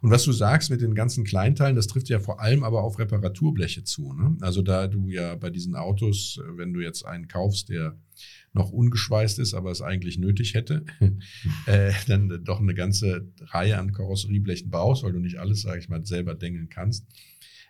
Und 0.00 0.10
was 0.10 0.24
du 0.24 0.32
sagst 0.32 0.70
mit 0.70 0.80
den 0.80 0.94
ganzen 0.94 1.24
Kleinteilen, 1.24 1.76
das 1.76 1.86
trifft 1.86 2.08
ja 2.08 2.20
vor 2.20 2.40
allem 2.40 2.64
aber 2.64 2.82
auf 2.82 2.98
Reparaturbleche 2.98 3.84
zu. 3.84 4.14
Ne? 4.14 4.38
Also 4.40 4.62
da 4.62 4.86
du 4.86 5.10
ja 5.10 5.34
bei 5.34 5.50
diesen 5.50 5.74
Autos, 5.74 6.40
wenn 6.56 6.72
du 6.72 6.80
jetzt 6.80 7.04
einen 7.04 7.28
kaufst, 7.28 7.68
der 7.68 7.98
noch 8.54 8.70
ungeschweißt 8.70 9.38
ist, 9.40 9.52
aber 9.52 9.70
es 9.70 9.82
eigentlich 9.82 10.18
nötig 10.18 10.54
hätte, 10.54 10.84
äh, 11.66 11.92
dann 12.06 12.42
doch 12.44 12.60
eine 12.60 12.74
ganze 12.74 13.28
Reihe 13.40 13.78
an 13.78 13.92
Karosserieblechen 13.92 14.70
baust, 14.70 15.02
weil 15.02 15.12
du 15.12 15.18
nicht 15.18 15.38
alles, 15.38 15.62
sage 15.62 15.80
ich 15.80 15.88
mal, 15.88 16.04
selber 16.06 16.34
dengeln 16.34 16.68
kannst, 16.68 17.06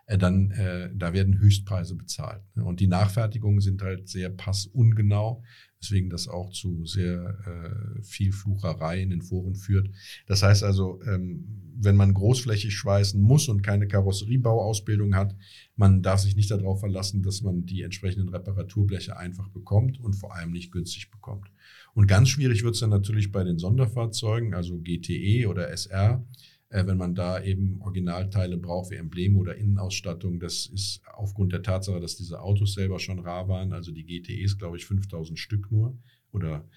äh, 0.07 0.19
dann 0.19 0.51
äh, 0.53 0.91
da 0.95 1.13
werden 1.13 1.39
Höchstpreise 1.39 1.97
bezahlt. 1.97 2.43
Ne? 2.55 2.65
Und 2.65 2.81
die 2.81 2.87
Nachfertigungen 2.87 3.61
sind 3.61 3.83
halt 3.83 4.09
sehr 4.09 4.29
passungenau 4.29 5.43
weswegen 5.85 6.09
das 6.09 6.29
auch 6.29 6.51
zu 6.51 6.87
sehr 6.87 7.37
äh, 7.47 8.03
viel 8.03 8.33
Flucherei 8.33 9.01
in 9.03 9.11
den 9.11 9.23
Foren 9.23 9.55
führt. 9.55 9.91
Das 10.27 10.43
heißt 10.43 10.65
also, 10.65 11.01
ähm, 11.03 11.45
wenn 11.77 11.97
man 11.97 12.15
großflächig 12.15 12.75
schweißen 12.75 13.21
muss 13.21 13.49
und 13.49 13.63
keine 13.63 13.87
Karosseriebauausbildung 13.87 15.15
hat, 15.15 15.37
man 15.77 16.03
darf 16.03 16.21
sich 16.21 16.37
nicht 16.37 16.51
darauf 16.51 16.81
verlassen, 16.81 17.23
dass 17.23 17.43
man 17.43 17.67
die 17.67 17.83
entsprechenden 17.83 18.29
Reparaturbleche 18.31 19.17
einfach 19.17 19.49
bekommt 19.49 20.01
und 20.01 20.15
vor 20.15 20.35
allem 20.35 20.53
nicht 20.53 20.73
günstig 20.73 21.11
bekommt. 21.11 21.49
Und 21.95 22.07
ganz 22.07 22.29
schwierig 22.29 22.63
wird 22.63 22.75
es 22.75 22.81
dann 22.81 22.91
natürlich 22.91 23.31
bei 23.31 23.45
den 23.45 23.59
Sonderfahrzeugen, 23.59 24.55
also 24.55 24.79
GTE 24.79 25.49
oder 25.49 25.69
SR 25.69 26.25
äh, 26.75 26.87
wenn 26.89 26.99
man 26.99 27.15
da 27.15 27.41
eben 27.41 27.81
Originalteile 27.83 28.57
braucht 28.57 28.91
wie 28.91 28.97
Embleme 28.97 29.39
oder 29.39 29.55
Innenausstattung. 29.55 30.41
Das 30.41 30.67
ist 30.67 31.03
aufgrund 31.15 31.53
der 31.53 31.63
Tatsache, 31.63 32.01
dass 32.01 32.17
diese 32.17 32.41
Autos 32.41 32.75
selber 32.75 32.99
schon 32.99 33.21
rar 33.21 33.49
waren, 33.49 33.73
also 33.73 33.93
die 33.93 34.05
GTEs, 34.05 34.59
glaube 34.59 34.77
ich, 34.77 34.85
5000 34.85 35.39
Stück 35.39 35.71
nur 35.71 35.97
oder 36.33 36.69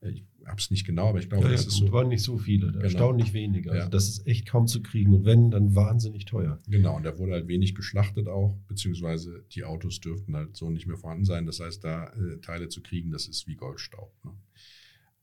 äh, 0.00 0.10
ich 0.10 0.24
habe 0.44 0.58
es 0.58 0.72
nicht 0.72 0.84
genau, 0.84 1.08
aber 1.08 1.20
ich 1.20 1.28
glaube, 1.28 1.44
ja, 1.44 1.52
das 1.52 1.62
ja, 1.62 1.68
ist 1.68 1.76
so. 1.76 1.92
waren 1.92 2.08
nicht 2.08 2.22
so 2.22 2.36
viele, 2.36 2.66
genau. 2.66 2.80
erstaunlich 2.80 3.32
wenige. 3.32 3.70
Also 3.70 3.84
ja. 3.84 3.88
das 3.88 4.08
ist 4.08 4.26
echt 4.26 4.46
kaum 4.46 4.66
zu 4.66 4.82
kriegen 4.82 5.14
und 5.14 5.24
wenn, 5.24 5.52
dann 5.52 5.76
wahnsinnig 5.76 6.24
teuer. 6.24 6.58
Genau, 6.66 6.96
und 6.96 7.04
da 7.04 7.16
wurde 7.16 7.32
halt 7.32 7.46
wenig 7.46 7.76
geschlachtet 7.76 8.26
auch, 8.26 8.58
beziehungsweise 8.66 9.44
die 9.52 9.62
Autos 9.62 10.00
dürften 10.00 10.34
halt 10.34 10.56
so 10.56 10.68
nicht 10.68 10.88
mehr 10.88 10.98
vorhanden 10.98 11.24
sein. 11.24 11.46
Das 11.46 11.60
heißt, 11.60 11.84
da 11.84 12.08
äh, 12.08 12.40
Teile 12.40 12.68
zu 12.68 12.82
kriegen, 12.82 13.12
das 13.12 13.28
ist 13.28 13.46
wie 13.46 13.54
Goldstaub. 13.54 14.12
Ne? 14.24 14.32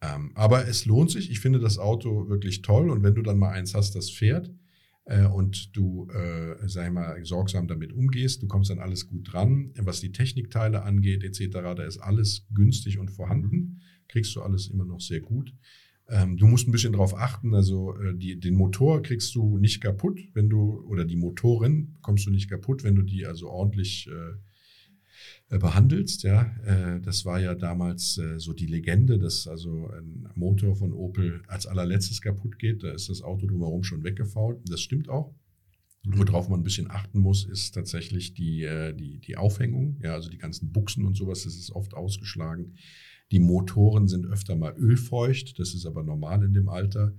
Ähm, 0.02 0.32
aber 0.36 0.68
es 0.68 0.86
lohnt 0.86 1.12
sich. 1.12 1.30
Ich 1.30 1.40
finde 1.40 1.60
das 1.60 1.78
Auto 1.78 2.28
wirklich 2.28 2.62
toll. 2.62 2.90
Und 2.90 3.04
wenn 3.04 3.16
du 3.16 3.22
dann 3.22 3.38
mal 3.38 3.52
eins 3.52 3.76
hast, 3.76 3.96
das 3.96 4.10
fährt 4.10 4.52
äh, 5.06 5.26
und 5.26 5.76
du, 5.76 6.08
äh, 6.10 6.68
sag 6.68 6.88
ich 6.88 6.94
mal, 6.94 7.24
sorgsam 7.24 7.68
damit 7.68 7.94
umgehst, 7.94 8.42
du 8.42 8.48
kommst 8.48 8.70
dann 8.70 8.80
alles 8.80 9.08
gut 9.08 9.32
dran. 9.32 9.72
Was 9.78 10.02
die 10.02 10.12
Technikteile 10.12 10.84
angeht, 10.84 11.24
etc., 11.24 11.50
da 11.52 11.84
ist 11.84 12.00
alles 12.00 12.48
günstig 12.54 12.98
und 12.98 13.12
vorhanden. 13.12 13.82
Kriegst 14.08 14.36
du 14.36 14.42
alles 14.42 14.68
immer 14.68 14.86
noch 14.86 15.02
sehr 15.02 15.22
gut. 15.22 15.54
Ähm, 16.12 16.36
du 16.36 16.48
musst 16.48 16.68
ein 16.68 16.72
bisschen 16.72 16.92
darauf 16.92 17.16
achten, 17.16 17.54
also 17.54 17.96
äh, 17.96 18.14
die, 18.14 18.38
den 18.38 18.56
Motor 18.56 19.02
kriegst 19.02 19.34
du 19.36 19.58
nicht 19.58 19.82
kaputt, 19.82 20.20
wenn 20.34 20.50
du, 20.50 20.84
oder 20.88 21.06
die 21.06 21.16
Motorin 21.16 21.96
kommst 22.02 22.26
du 22.26 22.32
nicht 22.32 22.50
kaputt, 22.50 22.84
wenn 22.84 22.96
du 22.96 23.04
die 23.04 23.26
also 23.26 23.50
ordentlich 23.50 24.10
äh, 24.10 24.34
behandelst. 25.50 26.24
Ja, 26.24 26.44
äh, 26.66 27.02
das 27.02 27.26
war 27.26 27.40
ja 27.40 27.56
damals 27.56 28.18
äh, 28.18 28.40
so 28.40 28.54
die 28.54 28.66
Legende, 28.66 29.20
dass 29.20 29.48
also 29.48 29.90
ein 29.90 30.28
Motor 30.36 30.76
von 30.76 30.94
Opel 30.94 31.42
als 31.48 31.68
allerletztes 31.68 32.22
kaputt 32.22 32.58
geht. 32.60 32.84
Da 32.84 32.92
ist 32.92 33.10
das 33.10 33.22
Auto 33.22 33.48
drumherum 33.48 33.84
schon 33.84 34.04
weggefault. 34.04 34.60
Das 34.70 34.82
stimmt 34.82 35.10
auch. 35.10 35.34
Worauf 36.04 36.50
man 36.50 36.62
ein 36.62 36.64
bisschen 36.64 36.90
achten 36.90 37.20
muss, 37.20 37.46
ist 37.46 37.74
tatsächlich 37.74 38.34
die, 38.34 38.68
die, 38.96 39.20
die 39.20 39.38
Aufhängung. 39.38 40.00
Ja, 40.02 40.14
also 40.16 40.32
die 40.32 40.40
ganzen 40.40 40.72
Buchsen 40.72 41.06
und 41.06 41.16
sowas, 41.16 41.44
das 41.44 41.56
ist 41.56 41.70
oft 41.70 41.94
ausgeschlagen. 41.94 42.74
Die 43.32 43.40
Motoren 43.40 44.08
sind 44.08 44.26
öfter 44.26 44.56
mal 44.56 44.76
ölfeucht, 44.78 45.60
das 45.60 45.76
ist 45.76 45.86
aber 45.86 46.02
normal 46.02 46.44
in 46.44 46.56
dem 46.56 46.70
Alter. 46.70 47.14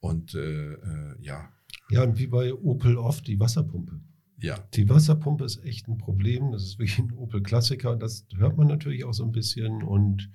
Und 0.00 0.34
äh, 0.34 0.78
ja. 1.20 1.52
Ja, 1.90 2.04
und 2.04 2.18
wie 2.18 2.26
bei 2.26 2.54
Opel 2.54 2.96
oft 2.96 3.26
die 3.26 3.38
Wasserpumpe. 3.38 4.00
Ja. 4.42 4.58
Die 4.74 4.88
Wasserpumpe 4.88 5.44
ist 5.44 5.64
echt 5.64 5.88
ein 5.88 5.98
Problem. 5.98 6.52
Das 6.52 6.64
ist 6.64 6.78
wirklich 6.78 6.98
ein 6.98 7.12
Opel-Klassiker. 7.12 7.96
Das 7.96 8.26
hört 8.36 8.56
man 8.56 8.66
natürlich 8.66 9.04
auch 9.04 9.14
so 9.14 9.24
ein 9.24 9.32
bisschen. 9.32 9.82
Und, 9.82 10.30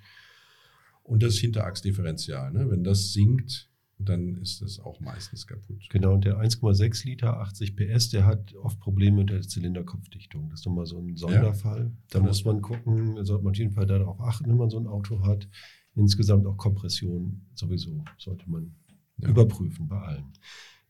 und 1.04 1.22
das 1.22 1.38
Hinterachsdifferential. 1.38 2.52
Ne? 2.54 2.70
Wenn 2.72 2.84
das 2.84 3.12
sinkt, 3.12 3.70
dann 4.00 4.36
ist 4.36 4.62
das 4.62 4.80
auch 4.80 5.00
meistens 5.00 5.46
kaputt. 5.46 5.88
Genau, 5.90 6.14
und 6.14 6.24
der 6.24 6.40
1,6 6.40 7.06
Liter, 7.06 7.40
80 7.40 7.76
PS, 7.76 8.10
der 8.10 8.26
hat 8.26 8.54
oft 8.56 8.80
Probleme 8.80 9.18
mit 9.18 9.30
der 9.30 9.42
Zylinderkopfdichtung. 9.42 10.50
Das 10.50 10.62
ist 10.62 10.66
nochmal 10.66 10.86
so 10.86 11.00
ein 11.00 11.18
Sonderfall. 11.18 11.86
Ja. 11.86 11.92
Da 12.12 12.20
muss 12.20 12.46
man 12.46 12.62
gucken, 12.62 13.16
da 13.16 13.26
sollte 13.26 13.44
man 13.44 13.52
auf 13.52 13.58
jeden 13.58 13.72
Fall 13.72 13.88
darauf 13.88 14.22
achten, 14.22 14.50
wenn 14.50 14.58
man 14.58 14.70
so 14.70 14.80
ein 14.80 14.88
Auto 14.88 15.26
hat. 15.26 15.50
Insgesamt 15.96 16.46
auch 16.46 16.58
Kompression 16.58 17.42
sowieso 17.56 18.04
sollte 18.18 18.48
man 18.50 18.76
ja. 19.18 19.30
überprüfen 19.30 19.88
bei 19.88 20.00
allen. 20.00 20.34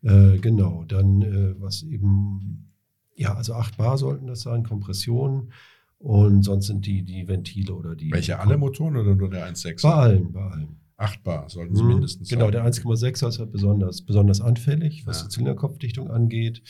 Äh, 0.02 0.40
genau, 0.40 0.84
dann 0.84 1.22
äh, 1.22 1.60
was 1.60 1.84
eben 1.84 2.68
ja, 3.18 3.34
also 3.34 3.54
8 3.54 3.78
Bar 3.78 3.98
sollten 3.98 4.28
das 4.28 4.42
sein, 4.42 4.64
Kompression. 4.64 5.52
Und 6.00 6.44
sonst 6.44 6.68
sind 6.68 6.86
die, 6.86 7.04
die 7.04 7.28
Ventile 7.28 7.74
oder 7.74 7.96
die. 7.96 8.12
Welche 8.12 8.40
alle 8.40 8.58
Motoren 8.58 8.98
oder 8.98 9.16
nur 9.16 9.30
der 9.30 9.52
1,6? 9.52 9.82
Bei 9.82 9.94
allen, 9.94 10.32
bei 10.32 10.42
allen. 10.42 10.78
8 10.98 11.24
Bar 11.24 11.50
sollten 11.50 11.76
sie 11.76 11.84
mhm. 11.84 11.90
mindestens 11.90 12.30
genau, 12.30 12.46
sein. 12.46 12.52
Genau, 12.52 12.64
der 12.64 12.72
1,6 12.72 13.28
ist 13.28 13.40
halt 13.40 13.52
besonders, 13.52 14.02
besonders 14.04 14.42
anfällig, 14.42 15.06
was 15.06 15.20
ja. 15.20 15.24
die 15.24 15.30
Zylinderkopfdichtung 15.30 16.10
angeht. 16.10 16.62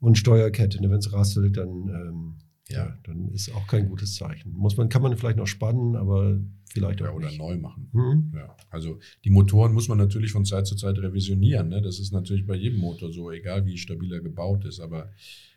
Und 0.00 0.18
Steuerkette, 0.18 0.80
ne, 0.82 0.90
wenn 0.90 0.98
es 0.98 1.12
rasselt, 1.12 1.56
dann, 1.56 1.88
ähm, 1.88 2.34
ja. 2.68 2.86
ja. 2.86 2.98
dann 3.04 3.30
ist 3.30 3.54
auch 3.54 3.66
kein 3.66 3.88
gutes 3.88 4.16
Zeichen. 4.16 4.52
Muss 4.52 4.76
man, 4.76 4.88
kann 4.88 5.02
man 5.02 5.16
vielleicht 5.16 5.38
noch 5.38 5.46
spannen, 5.46 5.96
aber 5.96 6.40
vielleicht 6.68 7.00
auch 7.02 7.06
ja, 7.06 7.12
oder 7.12 7.28
nicht. 7.28 7.38
neu 7.38 7.56
machen. 7.56 7.88
Mhm. 7.92 8.32
Ja. 8.36 8.56
Also 8.70 8.98
die 9.24 9.30
Motoren 9.30 9.72
muss 9.72 9.88
man 9.88 9.98
natürlich 9.98 10.32
von 10.32 10.44
Zeit 10.44 10.66
zu 10.66 10.74
Zeit 10.74 10.98
revisionieren. 10.98 11.68
Ne? 11.68 11.80
Das 11.80 12.00
ist 12.00 12.12
natürlich 12.12 12.46
bei 12.46 12.56
jedem 12.56 12.80
Motor 12.80 13.12
so, 13.12 13.30
egal 13.30 13.66
wie 13.66 13.78
stabil 13.78 14.12
er 14.12 14.20
gebaut 14.20 14.64
ist. 14.64 14.80
Aber 14.80 15.10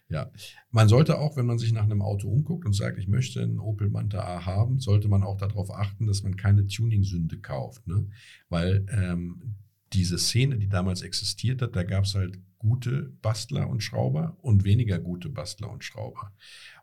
Ja, 0.09 0.31
man 0.71 0.87
sollte 0.87 1.19
auch, 1.19 1.35
wenn 1.35 1.45
man 1.45 1.59
sich 1.59 1.73
nach 1.73 1.83
einem 1.83 2.01
Auto 2.01 2.29
umguckt 2.29 2.65
und 2.65 2.73
sagt, 2.73 2.97
ich 2.97 3.09
möchte 3.09 3.41
einen 3.41 3.59
Opel 3.59 3.89
Manta 3.89 4.19
A 4.19 4.45
haben, 4.45 4.79
sollte 4.79 5.09
man 5.09 5.23
auch 5.23 5.37
darauf 5.37 5.69
achten, 5.69 6.07
dass 6.07 6.23
man 6.23 6.37
keine 6.37 6.65
Tuning-Sünde 6.65 7.39
kauft. 7.39 7.85
Ne? 7.87 8.07
Weil 8.47 8.85
ähm, 8.89 9.55
diese 9.91 10.17
Szene, 10.17 10.57
die 10.57 10.69
damals 10.69 11.01
existiert 11.01 11.61
hat, 11.61 11.75
da 11.75 11.83
gab 11.83 12.05
es 12.05 12.15
halt 12.15 12.39
gute 12.57 13.13
Bastler 13.21 13.69
und 13.69 13.83
Schrauber 13.83 14.37
und 14.41 14.63
weniger 14.63 14.99
gute 14.99 15.29
Bastler 15.29 15.71
und 15.71 15.83
Schrauber. 15.83 16.31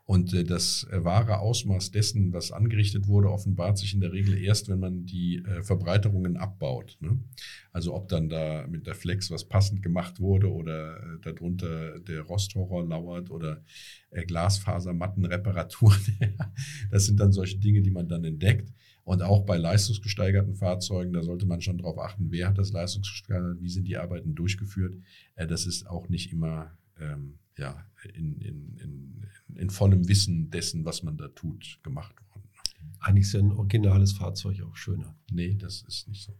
Und 0.05 0.33
äh, 0.33 0.43
das 0.43 0.85
äh, 0.91 1.03
wahre 1.03 1.39
Ausmaß 1.39 1.89
dessen, 1.89 2.31
was 2.31 2.51
angerichtet 2.51 3.07
wurde, 3.07 3.31
offenbart 3.31 3.79
sich 3.79 3.95
in 3.95 4.01
der 4.01 4.13
Regel 4.13 4.37
erst, 4.37 4.69
wenn 4.69 4.79
man 4.79 5.05
die 5.07 5.37
äh, 5.37 5.63
Verbreiterungen 5.63 6.37
abbaut. 6.37 6.97
Ne? 6.99 7.19
Also 7.71 7.95
ob 7.95 8.07
dann 8.07 8.29
da 8.29 8.67
mit 8.67 8.85
der 8.85 8.93
Flex 8.93 9.31
was 9.31 9.45
passend 9.45 9.81
gemacht 9.81 10.19
wurde 10.19 10.51
oder 10.51 11.17
darunter 11.23 11.99
der 11.99 12.21
Rosthorror 12.21 12.87
lauert 12.87 13.31
oder 13.31 13.63
Glasfasermattenreparaturen. 14.11 15.99
das 16.91 17.07
sind 17.07 17.19
dann 17.19 17.33
solche 17.33 17.57
Dinge, 17.57 17.81
die 17.81 17.91
man 17.91 18.07
dann 18.07 18.23
entdeckt. 18.23 18.71
Und 19.03 19.21
auch 19.21 19.45
bei 19.45 19.57
leistungsgesteigerten 19.57 20.55
Fahrzeugen, 20.55 21.13
da 21.13 21.21
sollte 21.21 21.45
man 21.45 21.61
schon 21.61 21.79
darauf 21.79 21.99
achten, 21.99 22.31
wer 22.31 22.47
hat 22.47 22.57
das 22.57 22.71
leistungsgesteigert, 22.71 23.59
wie 23.59 23.69
sind 23.69 23.87
die 23.87 23.97
Arbeiten 23.97 24.35
durchgeführt. 24.35 24.95
Das 25.35 25.65
ist 25.65 25.87
auch 25.87 26.09
nicht 26.09 26.31
immer 26.31 26.71
ähm, 26.99 27.39
ja, 27.57 27.85
in, 28.13 28.39
in, 28.39 28.77
in, 28.77 29.27
in 29.55 29.69
vollem 29.69 30.07
Wissen 30.07 30.49
dessen, 30.49 30.85
was 30.85 31.03
man 31.03 31.17
da 31.17 31.27
tut, 31.29 31.79
gemacht 31.83 32.15
worden. 32.29 32.49
Eigentlich 32.99 33.25
ist 33.25 33.33
ja 33.33 33.39
ein 33.39 33.51
originales 33.51 34.13
Fahrzeug 34.13 34.61
auch 34.61 34.75
schöner. 34.75 35.15
Nee, 35.31 35.55
das 35.55 35.83
ist 35.83 36.07
nicht 36.07 36.23
so. 36.23 36.37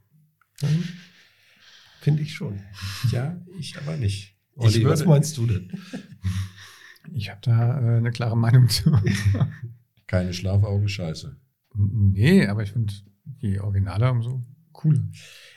Finde 2.01 2.21
ich 2.21 2.33
schon. 2.33 2.59
Ja, 3.11 3.41
ich 3.59 3.77
aber 3.77 3.97
nicht. 3.97 4.35
Olli, 4.55 4.79
ich 4.79 4.85
was 4.85 5.05
meinst 5.05 5.37
du 5.37 5.47
denn? 5.47 5.71
Ich 7.13 7.29
habe 7.29 7.39
da 7.43 7.79
äh, 7.79 7.97
eine 7.97 8.11
klare 8.11 8.37
Meinung 8.37 8.67
zu. 8.69 8.91
Keine 10.07 10.33
Schlafaugen, 10.33 10.87
scheiße. 10.87 11.35
nee, 11.75 12.47
aber 12.47 12.63
ich 12.63 12.71
finde 12.71 12.93
die 13.25 13.59
Originale 13.59 14.09
umso 14.11 14.43
cooler. 14.89 15.03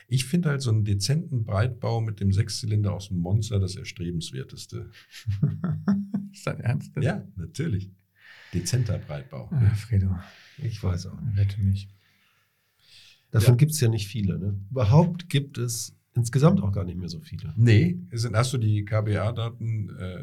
Ich 0.09 0.25
finde 0.25 0.49
halt 0.51 0.63
so 0.63 0.71
einen 0.71 0.85
dezenten 0.85 1.45
Breitbau 1.45 2.01
mit 2.01 2.21
dem 2.21 2.33
Sechszylinder 2.33 2.93
aus 2.95 3.09
dem 3.09 3.19
Monster 3.19 3.59
das 3.61 3.77
erstrebenswerteste. 3.77 4.91
ist 6.33 6.47
dein 6.47 6.61
Ernst? 6.61 6.93
Ja, 7.01 7.27
natürlich. 7.37 7.91
Dezenter 8.55 8.99
Breitbau. 8.99 9.49
Ah, 9.53 9.75
Fredo, 9.75 10.17
Ich 10.59 10.83
weiß 10.83 11.07
auch 11.09 11.21
nicht. 11.21 11.37
rette 11.39 11.61
mich. 11.61 11.89
Davon 13.31 13.55
Ja. 13.55 13.57
gibt 13.57 13.73
es 13.73 13.81
ja 13.81 13.89
nicht 13.89 14.09
viele. 14.09 14.39
Ne? 14.39 14.59
Überhaupt 14.71 15.29
gibt 15.29 15.59
es 15.59 15.95
insgesamt 16.15 16.63
auch 16.63 16.73
gar 16.73 16.85
nicht 16.85 16.97
mehr 16.99 17.11
so 17.11 17.21
viele. 17.21 17.53
Nee, 17.57 17.99
sind, 18.13 18.35
hast 18.35 18.53
du 18.55 18.59
die 18.59 18.85
KBA-Daten 18.87 19.91
äh, 19.99 20.19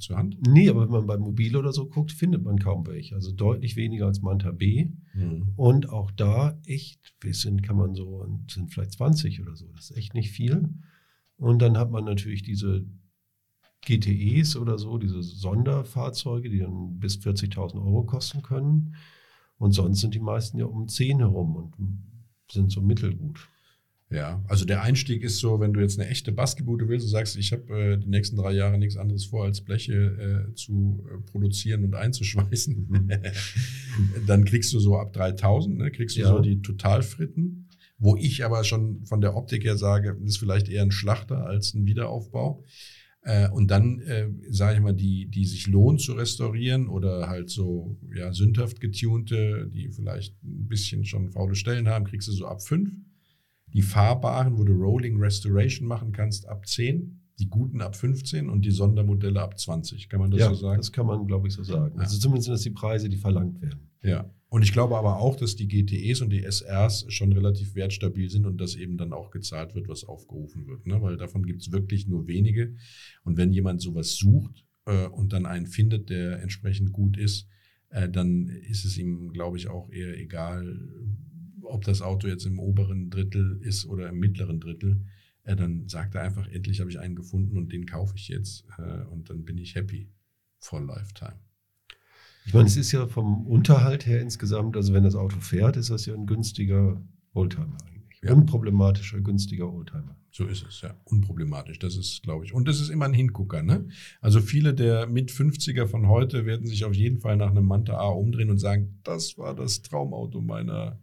zur 0.00 0.16
Hand? 0.16 0.38
Nee, 0.46 0.68
aber 0.68 0.82
wenn 0.82 0.90
man 0.90 1.06
bei 1.06 1.18
Mobil 1.18 1.56
oder 1.56 1.72
so 1.72 1.86
guckt, 1.86 2.12
findet 2.12 2.42
man 2.42 2.58
kaum 2.58 2.86
welche. 2.86 3.14
Also 3.14 3.32
deutlich 3.32 3.76
weniger 3.76 4.06
als 4.06 4.20
Manta 4.20 4.50
B. 4.50 4.90
Mhm. 5.14 5.52
Und 5.56 5.88
auch 5.88 6.10
da 6.10 6.60
echt, 6.66 7.14
wir 7.20 7.34
sind, 7.34 7.62
kann 7.62 7.76
man 7.76 7.94
so, 7.94 8.26
sind 8.48 8.72
vielleicht 8.72 8.92
20 8.92 9.42
oder 9.42 9.56
so. 9.56 9.66
Das 9.74 9.90
ist 9.90 9.96
echt 9.96 10.14
nicht 10.14 10.30
viel. 10.30 10.68
Und 11.36 11.60
dann 11.60 11.78
hat 11.78 11.90
man 11.90 12.04
natürlich 12.04 12.42
diese 12.42 12.86
GTEs 13.82 14.56
oder 14.56 14.78
so, 14.78 14.98
diese 14.98 15.22
Sonderfahrzeuge, 15.22 16.50
die 16.50 16.58
dann 16.58 16.98
bis 16.98 17.16
40.000 17.18 17.76
Euro 17.76 18.04
kosten 18.04 18.42
können. 18.42 18.94
Und 19.56 19.72
sonst 19.72 20.00
sind 20.00 20.14
die 20.14 20.20
meisten 20.20 20.58
ja 20.58 20.66
um 20.66 20.88
10 20.88 21.18
herum 21.18 21.56
und 21.56 21.74
sind 22.50 22.70
so 22.70 22.80
mittelgut. 22.80 23.48
Ja, 24.10 24.42
also 24.48 24.64
der 24.64 24.82
Einstieg 24.82 25.22
ist 25.22 25.38
so, 25.38 25.60
wenn 25.60 25.74
du 25.74 25.80
jetzt 25.80 25.98
eine 25.98 26.08
echte 26.08 26.32
Basketbude 26.32 26.88
willst 26.88 27.04
und 27.04 27.10
sagst, 27.10 27.36
ich 27.36 27.52
habe 27.52 27.92
äh, 27.92 27.98
die 27.98 28.08
nächsten 28.08 28.36
drei 28.36 28.52
Jahre 28.52 28.78
nichts 28.78 28.96
anderes 28.96 29.26
vor, 29.26 29.44
als 29.44 29.60
Bleche 29.60 30.46
äh, 30.50 30.54
zu 30.54 31.04
äh, 31.12 31.18
produzieren 31.30 31.84
und 31.84 31.94
einzuschweißen, 31.94 33.10
dann 34.26 34.44
kriegst 34.46 34.72
du 34.72 34.80
so 34.80 34.98
ab 34.98 35.12
3000, 35.12 35.76
ne, 35.76 35.90
kriegst 35.90 36.16
du 36.16 36.22
Ja. 36.22 36.28
so 36.28 36.38
die 36.38 36.62
Totalfritten, 36.62 37.68
wo 37.98 38.16
ich 38.16 38.46
aber 38.46 38.64
schon 38.64 39.04
von 39.04 39.20
der 39.20 39.36
Optik 39.36 39.64
her 39.64 39.76
sage, 39.76 40.16
das 40.18 40.30
ist 40.30 40.38
vielleicht 40.38 40.70
eher 40.70 40.82
ein 40.82 40.90
Schlachter 40.90 41.44
als 41.44 41.74
ein 41.74 41.84
Wiederaufbau. 41.86 42.64
Äh, 43.22 43.50
und 43.50 43.70
dann, 43.70 44.00
äh, 44.00 44.28
sage 44.48 44.76
ich 44.76 44.82
mal, 44.82 44.94
die, 44.94 45.26
die 45.26 45.44
sich 45.44 45.66
lohnt 45.66 46.00
zu 46.00 46.14
restaurieren 46.14 46.88
oder 46.88 47.28
halt 47.28 47.50
so 47.50 47.98
ja, 48.14 48.32
sündhaft 48.32 48.80
getunte, 48.80 49.68
die 49.70 49.90
vielleicht 49.90 50.32
ein 50.42 50.66
bisschen 50.66 51.04
schon 51.04 51.28
faule 51.30 51.54
Stellen 51.56 51.88
haben, 51.88 52.06
kriegst 52.06 52.28
du 52.28 52.32
so 52.32 52.46
ab 52.46 52.62
5. 52.62 52.90
Die 53.72 53.82
fahrbaren, 53.82 54.56
wo 54.58 54.64
du 54.64 54.72
Rolling 54.72 55.18
Restoration 55.18 55.86
machen 55.86 56.12
kannst, 56.12 56.48
ab 56.48 56.66
10. 56.66 57.20
Die 57.38 57.48
guten 57.48 57.80
ab 57.82 57.94
15 57.94 58.48
und 58.48 58.64
die 58.64 58.72
Sondermodelle 58.72 59.40
ab 59.40 59.58
20. 59.58 60.08
Kann 60.08 60.20
man 60.20 60.30
das 60.30 60.40
ja, 60.40 60.48
so 60.48 60.54
sagen? 60.54 60.78
das 60.78 60.90
kann 60.90 61.06
man, 61.06 61.24
glaube 61.26 61.46
ich, 61.46 61.54
so 61.54 61.62
sagen. 61.62 61.94
Ja. 61.94 62.02
Also 62.02 62.18
zumindest 62.18 62.46
sind 62.46 62.54
das 62.54 62.62
die 62.62 62.70
Preise, 62.70 63.08
die 63.08 63.16
verlangt 63.16 63.60
werden. 63.60 63.88
Ja. 64.02 64.28
Und 64.50 64.62
ich 64.62 64.72
glaube 64.72 64.96
aber 64.96 65.18
auch, 65.18 65.36
dass 65.36 65.56
die 65.56 65.68
GTEs 65.68 66.22
und 66.22 66.30
die 66.30 66.42
SRs 66.42 67.04
schon 67.08 67.32
relativ 67.32 67.74
wertstabil 67.74 68.30
sind 68.30 68.46
und 68.46 68.58
dass 68.58 68.76
eben 68.76 68.96
dann 68.96 69.12
auch 69.12 69.30
gezahlt 69.30 69.74
wird, 69.74 69.88
was 69.88 70.04
aufgerufen 70.04 70.66
wird. 70.66 70.86
Ne? 70.86 71.00
Weil 71.02 71.16
davon 71.16 71.44
gibt 71.44 71.62
es 71.62 71.70
wirklich 71.70 72.06
nur 72.06 72.26
wenige. 72.26 72.74
Und 73.24 73.36
wenn 73.36 73.52
jemand 73.52 73.82
sowas 73.82 74.16
sucht 74.16 74.64
äh, 74.86 75.06
und 75.06 75.32
dann 75.34 75.44
einen 75.44 75.66
findet, 75.66 76.08
der 76.08 76.40
entsprechend 76.40 76.92
gut 76.92 77.18
ist, 77.18 77.46
äh, 77.90 78.08
dann 78.08 78.48
ist 78.48 78.84
es 78.84 78.96
ihm, 78.96 79.32
glaube 79.32 79.58
ich, 79.58 79.68
auch 79.68 79.90
eher 79.90 80.18
egal, 80.18 80.80
ob 81.68 81.84
das 81.84 82.02
Auto 82.02 82.28
jetzt 82.28 82.46
im 82.46 82.58
oberen 82.58 83.10
Drittel 83.10 83.60
ist 83.62 83.86
oder 83.86 84.08
im 84.08 84.18
mittleren 84.18 84.60
Drittel. 84.60 85.04
Äh, 85.44 85.56
dann 85.56 85.88
sagt 85.88 86.14
er 86.14 86.22
einfach, 86.22 86.46
endlich 86.48 86.80
habe 86.80 86.90
ich 86.90 86.98
einen 86.98 87.16
gefunden 87.16 87.56
und 87.56 87.72
den 87.72 87.86
kaufe 87.86 88.14
ich 88.16 88.28
jetzt. 88.28 88.64
Äh, 88.78 89.04
und 89.06 89.30
dann 89.30 89.44
bin 89.44 89.58
ich 89.58 89.74
happy 89.74 90.10
for 90.58 90.80
lifetime. 90.80 91.38
Ich 92.46 92.54
meine, 92.54 92.66
es 92.66 92.76
ist 92.76 92.92
ja 92.92 93.06
vom 93.06 93.46
Unterhalt 93.46 94.06
her 94.06 94.22
insgesamt, 94.22 94.76
also 94.76 94.94
wenn 94.94 95.04
das 95.04 95.14
Auto 95.14 95.38
fährt, 95.40 95.76
ist 95.76 95.90
das 95.90 96.06
ja 96.06 96.14
ein 96.14 96.26
günstiger 96.26 97.02
Oldtimer 97.34 97.76
eigentlich. 97.86 98.20
Ja. 98.22 98.32
Unproblematischer, 98.32 99.20
günstiger 99.20 99.70
Oldtimer. 99.70 100.16
So 100.30 100.46
ist 100.46 100.64
es, 100.66 100.80
ja. 100.80 100.94
Unproblematisch, 101.04 101.78
das 101.78 101.96
ist, 101.96 102.22
glaube 102.22 102.44
ich. 102.44 102.54
Und 102.54 102.68
das 102.68 102.80
ist 102.80 102.90
immer 102.90 103.06
ein 103.06 103.12
Hingucker, 103.12 103.62
ne? 103.62 103.88
Also 104.20 104.40
viele 104.40 104.74
der 104.74 105.06
mit 105.06 105.30
50er 105.30 105.86
von 105.86 106.08
heute 106.08 106.46
werden 106.46 106.66
sich 106.66 106.84
auf 106.84 106.94
jeden 106.94 107.18
Fall 107.18 107.36
nach 107.36 107.50
einem 107.50 107.66
Manta 107.66 107.96
A 107.96 108.08
umdrehen 108.08 108.50
und 108.50 108.58
sagen, 108.58 109.00
das 109.04 109.36
war 109.36 109.54
das 109.54 109.82
Traumauto 109.82 110.40
meiner 110.40 110.98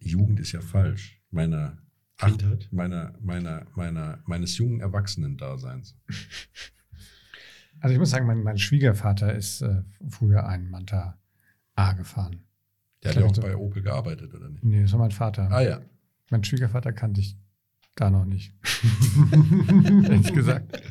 Jugend 0.00 0.40
ist 0.40 0.52
ja 0.52 0.60
falsch. 0.60 1.20
Meiner 1.30 1.78
Ach, 2.18 2.28
Kindheit. 2.28 2.68
meiner, 2.72 3.14
meiner, 3.20 3.66
meiner, 3.76 4.18
meines 4.26 4.56
jungen 4.58 4.80
Erwachsenen-Daseins. 4.80 5.96
Also 7.82 7.94
ich 7.94 7.98
muss 7.98 8.10
sagen, 8.10 8.26
mein, 8.26 8.42
mein 8.42 8.58
Schwiegervater 8.58 9.34
ist 9.34 9.62
äh, 9.62 9.82
früher 10.10 10.46
ein 10.46 10.68
Manta 10.68 11.18
A 11.76 11.94
gefahren. 11.94 12.44
Der 13.02 13.12
hat 13.12 13.18
ja 13.20 13.24
auch 13.24 13.34
so- 13.34 13.40
bei 13.40 13.56
Opel 13.56 13.82
gearbeitet, 13.82 14.34
oder 14.34 14.50
nicht? 14.50 14.62
Nee, 14.62 14.82
das 14.82 14.92
war 14.92 14.98
mein 14.98 15.12
Vater. 15.12 15.50
Ah 15.50 15.62
ja. 15.62 15.80
Mein 16.28 16.44
Schwiegervater 16.44 16.92
kannte 16.92 17.22
ich 17.22 17.38
da 17.94 18.10
noch 18.10 18.26
nicht. 18.26 18.52
Ehrlich 20.04 20.34
gesagt. 20.34 20.82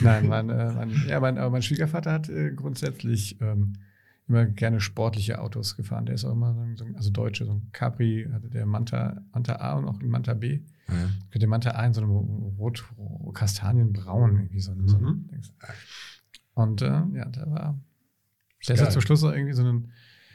Nein, 0.00 0.28
mein, 0.28 0.48
äh, 0.48 0.72
mein, 0.72 0.90
ja, 1.08 1.18
mein, 1.18 1.38
aber 1.38 1.50
mein 1.50 1.62
Schwiegervater 1.62 2.12
hat 2.12 2.28
äh, 2.28 2.52
grundsätzlich 2.52 3.40
ähm, 3.40 3.72
immer 4.32 4.46
gerne 4.46 4.80
sportliche 4.80 5.40
Autos 5.40 5.76
gefahren. 5.76 6.06
Der 6.06 6.14
ist 6.14 6.24
auch 6.24 6.32
immer 6.32 6.54
so, 6.54 6.60
ein- 6.60 6.76
so, 6.76 6.84
ein- 6.84 6.96
also 6.96 7.10
Deutsche, 7.10 7.44
so 7.44 7.52
ein 7.52 7.68
Capri 7.72 8.28
hatte 8.32 8.48
der 8.48 8.66
Manta, 8.66 9.22
Manta 9.32 9.56
A 9.56 9.74
und 9.74 9.86
auch 9.86 10.00
ein 10.00 10.08
Manta 10.08 10.34
B. 10.34 10.60
ja. 10.88 11.38
Der 11.38 11.48
Manta 11.48 11.70
A 11.72 11.86
in 11.86 11.92
so 11.94 12.00
einem 12.02 12.10
rot, 12.10 12.84
kastanienbraun, 13.34 14.36
irgendwie 14.36 14.60
so 14.60 14.72
ein, 14.72 14.88
so 14.88 14.96
ein 14.96 15.02
Mhm. 15.02 15.28
Und 16.54 16.82
äh, 16.82 16.86
ja, 17.14 17.24
der 17.26 17.50
war. 17.50 17.80
Der 18.68 18.74
ist 18.74 18.80
ja 18.80 18.90
zum 18.90 19.00
Schluss 19.02 19.22
noch 19.22 19.32
irgendwie 19.32 19.54
so 19.54 19.64
ein, 19.64 19.90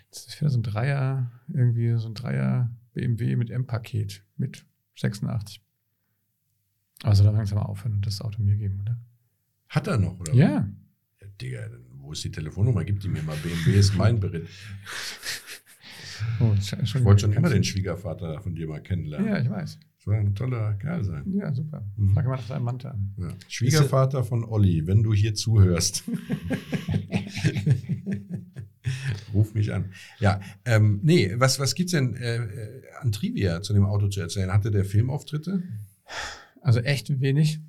das 0.09 0.25
ist 0.27 0.39
wieder 0.41 0.49
so 0.49 0.57
ein 0.59 0.63
Dreier, 0.63 1.31
irgendwie 1.47 1.95
so 1.97 2.07
ein 2.07 2.13
Dreier 2.13 2.69
BMW 2.93 3.35
mit 3.35 3.49
M-Paket 3.51 4.23
mit 4.35 4.65
86. 4.95 5.61
Also 7.03 7.23
da 7.23 7.29
langsam 7.31 7.59
mal 7.59 7.65
aufhören 7.65 7.93
und 7.93 8.05
das 8.07 8.21
Auto 8.21 8.41
mir 8.41 8.55
geben, 8.55 8.79
oder? 8.81 8.97
Hat 9.69 9.87
er 9.87 9.97
noch, 9.97 10.19
oder? 10.19 10.33
Ja. 10.33 10.67
ja 11.21 11.27
Digga, 11.39 11.67
dann, 11.69 11.85
wo 12.07 12.13
ist 12.13 12.23
die 12.23 12.31
Telefonnummer? 12.31 12.83
Gib 12.85 13.01
die 13.01 13.09
mir 13.09 13.21
mal. 13.21 13.35
BMW 13.35 13.73
ist 13.77 13.95
mein 13.95 14.19
Beritt. 14.21 14.47
Oh, 16.39 16.53
Ich 16.57 17.03
wollte 17.03 17.21
schon 17.21 17.33
immer 17.33 17.49
den 17.49 17.63
Schwiegervater 17.63 18.41
von 18.41 18.55
dir 18.55 18.67
mal 18.67 18.81
kennenlernen. 18.81 19.27
Ja, 19.27 19.39
ich 19.39 19.49
weiß. 19.49 19.77
Soll 19.97 20.15
ein 20.15 20.33
toller 20.35 20.73
Kerl 20.75 21.03
sein. 21.03 21.23
Ja, 21.33 21.53
super. 21.53 21.85
Mhm. 21.97 22.13
Frag 22.13 22.25
mal 22.25 22.37
nach 22.37 22.47
deinem 22.47 22.63
Manta 22.63 22.91
an. 22.91 23.13
Ja. 23.17 23.27
Schwiegervater 23.49 24.23
von 24.23 24.45
Olli, 24.45 24.87
wenn 24.87 25.03
du 25.03 25.13
hier 25.13 25.35
zuhörst. 25.35 26.05
Ruf 29.33 29.53
mich 29.53 29.73
an. 29.73 29.91
Ja, 30.19 30.39
ähm, 30.65 30.99
nee, 31.03 31.33
was, 31.35 31.59
was 31.59 31.75
gibt's 31.75 31.91
denn 31.91 32.15
äh, 32.15 32.37
äh, 32.37 32.81
an 33.01 33.11
Trivia 33.11 33.61
zu 33.61 33.73
dem 33.73 33.85
Auto 33.85 34.07
zu 34.07 34.21
erzählen? 34.21 34.51
Hatte 34.51 34.71
der 34.71 34.85
Filmauftritte? 34.85 35.61
Also 36.61 36.79
echt 36.79 37.19
wenig. 37.19 37.59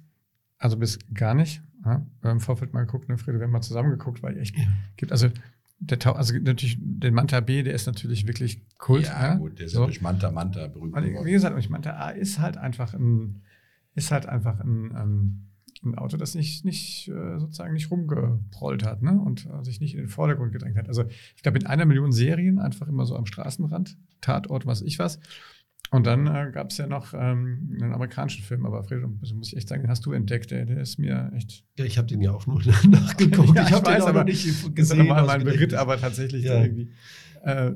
Also 0.58 0.76
bis 0.76 0.98
gar 1.12 1.34
nicht. 1.34 1.62
Ja, 1.84 2.06
wir 2.20 2.30
haben 2.30 2.38
im 2.38 2.40
Vorfeld 2.40 2.72
mal 2.72 2.84
geguckt, 2.84 3.08
ne, 3.08 3.18
Friede, 3.18 3.38
wir 3.38 3.44
haben 3.44 3.52
mal 3.52 3.60
zusammen 3.60 3.90
geguckt, 3.90 4.22
weil 4.22 4.38
echt 4.38 4.56
gibt. 4.96 5.12
Also 5.12 5.28
der 5.80 5.98
Tau 5.98 6.12
also 6.12 6.34
natürlich, 6.34 6.76
den 6.80 7.14
Manta 7.14 7.40
B, 7.40 7.62
der 7.62 7.74
ist 7.74 7.86
natürlich 7.86 8.26
wirklich 8.26 8.60
Kult. 8.78 9.04
ja, 9.06 9.34
gut, 9.34 9.58
der 9.58 9.66
ist 9.66 9.72
ja 9.72 9.80
So. 9.80 9.84
durch 9.84 10.00
Manta 10.00 10.30
Manta 10.30 10.66
berühmt 10.66 10.94
Und 10.94 11.24
wie 11.24 11.32
gesagt, 11.32 11.56
ich 11.58 11.70
Manta 11.70 11.90
A 11.90 12.10
ist 12.10 12.40
halt 12.40 12.56
einfach 12.56 12.94
ein, 12.94 13.42
ist 13.94 14.10
halt 14.10 14.26
einfach 14.26 14.60
ein, 14.60 14.92
ähm, 14.96 15.44
ein 15.84 15.94
Auto, 15.96 16.16
das 16.16 16.34
nicht, 16.34 16.64
nicht 16.64 17.08
äh, 17.08 17.38
sozusagen 17.38 17.74
nicht 17.74 17.90
rumgeprollt 17.90 18.84
hat 18.84 19.02
ne? 19.02 19.12
und 19.12 19.46
äh, 19.46 19.62
sich 19.62 19.80
nicht 19.80 19.94
in 19.94 20.00
den 20.00 20.08
Vordergrund 20.08 20.52
gedrängt 20.52 20.76
hat. 20.76 20.88
Also 20.88 21.04
ich 21.36 21.42
glaube, 21.42 21.58
in 21.58 21.66
einer 21.66 21.84
Million 21.84 22.10
Serien 22.10 22.58
einfach 22.58 22.88
immer 22.88 23.06
so 23.06 23.16
am 23.16 23.26
Straßenrand, 23.26 23.96
Tatort, 24.20 24.66
was 24.66 24.82
ich 24.82 24.98
was. 24.98 25.20
Und 25.90 26.06
dann 26.06 26.26
äh, 26.26 26.50
gab 26.52 26.70
es 26.70 26.76
ja 26.78 26.86
noch 26.86 27.14
ähm, 27.14 27.76
einen 27.80 27.92
amerikanischen 27.94 28.44
Film, 28.44 28.66
aber 28.66 28.84
Fred, 28.84 29.02
also 29.22 29.34
muss 29.34 29.48
ich 29.48 29.56
echt 29.56 29.68
sagen, 29.68 29.82
den 29.82 29.90
hast 29.90 30.04
du 30.04 30.12
entdeckt, 30.12 30.50
der, 30.50 30.66
der 30.66 30.80
ist 30.80 30.98
mir 30.98 31.32
echt. 31.34 31.64
Ja, 31.78 31.84
ich 31.86 31.96
habe 31.96 32.06
den 32.06 32.20
ja 32.20 32.32
auch 32.32 32.46
nur 32.46 32.60
nachgeguckt. 32.88 33.56
ja, 33.56 33.66
ich 33.66 33.72
habe 33.72 33.90
den 33.90 34.02
auch 34.02 34.08
aber 34.08 34.24
nicht 34.24 34.46
Das 34.46 34.54
ist 34.56 34.74
gesehen. 34.74 34.98
normal 34.98 35.24
mein. 35.26 35.44
Beritt, 35.44 35.72
aber 35.74 35.98
tatsächlich 35.98 36.44
Ja. 36.44 36.62
irgendwie. 36.62 36.90
Äh, 37.42 37.72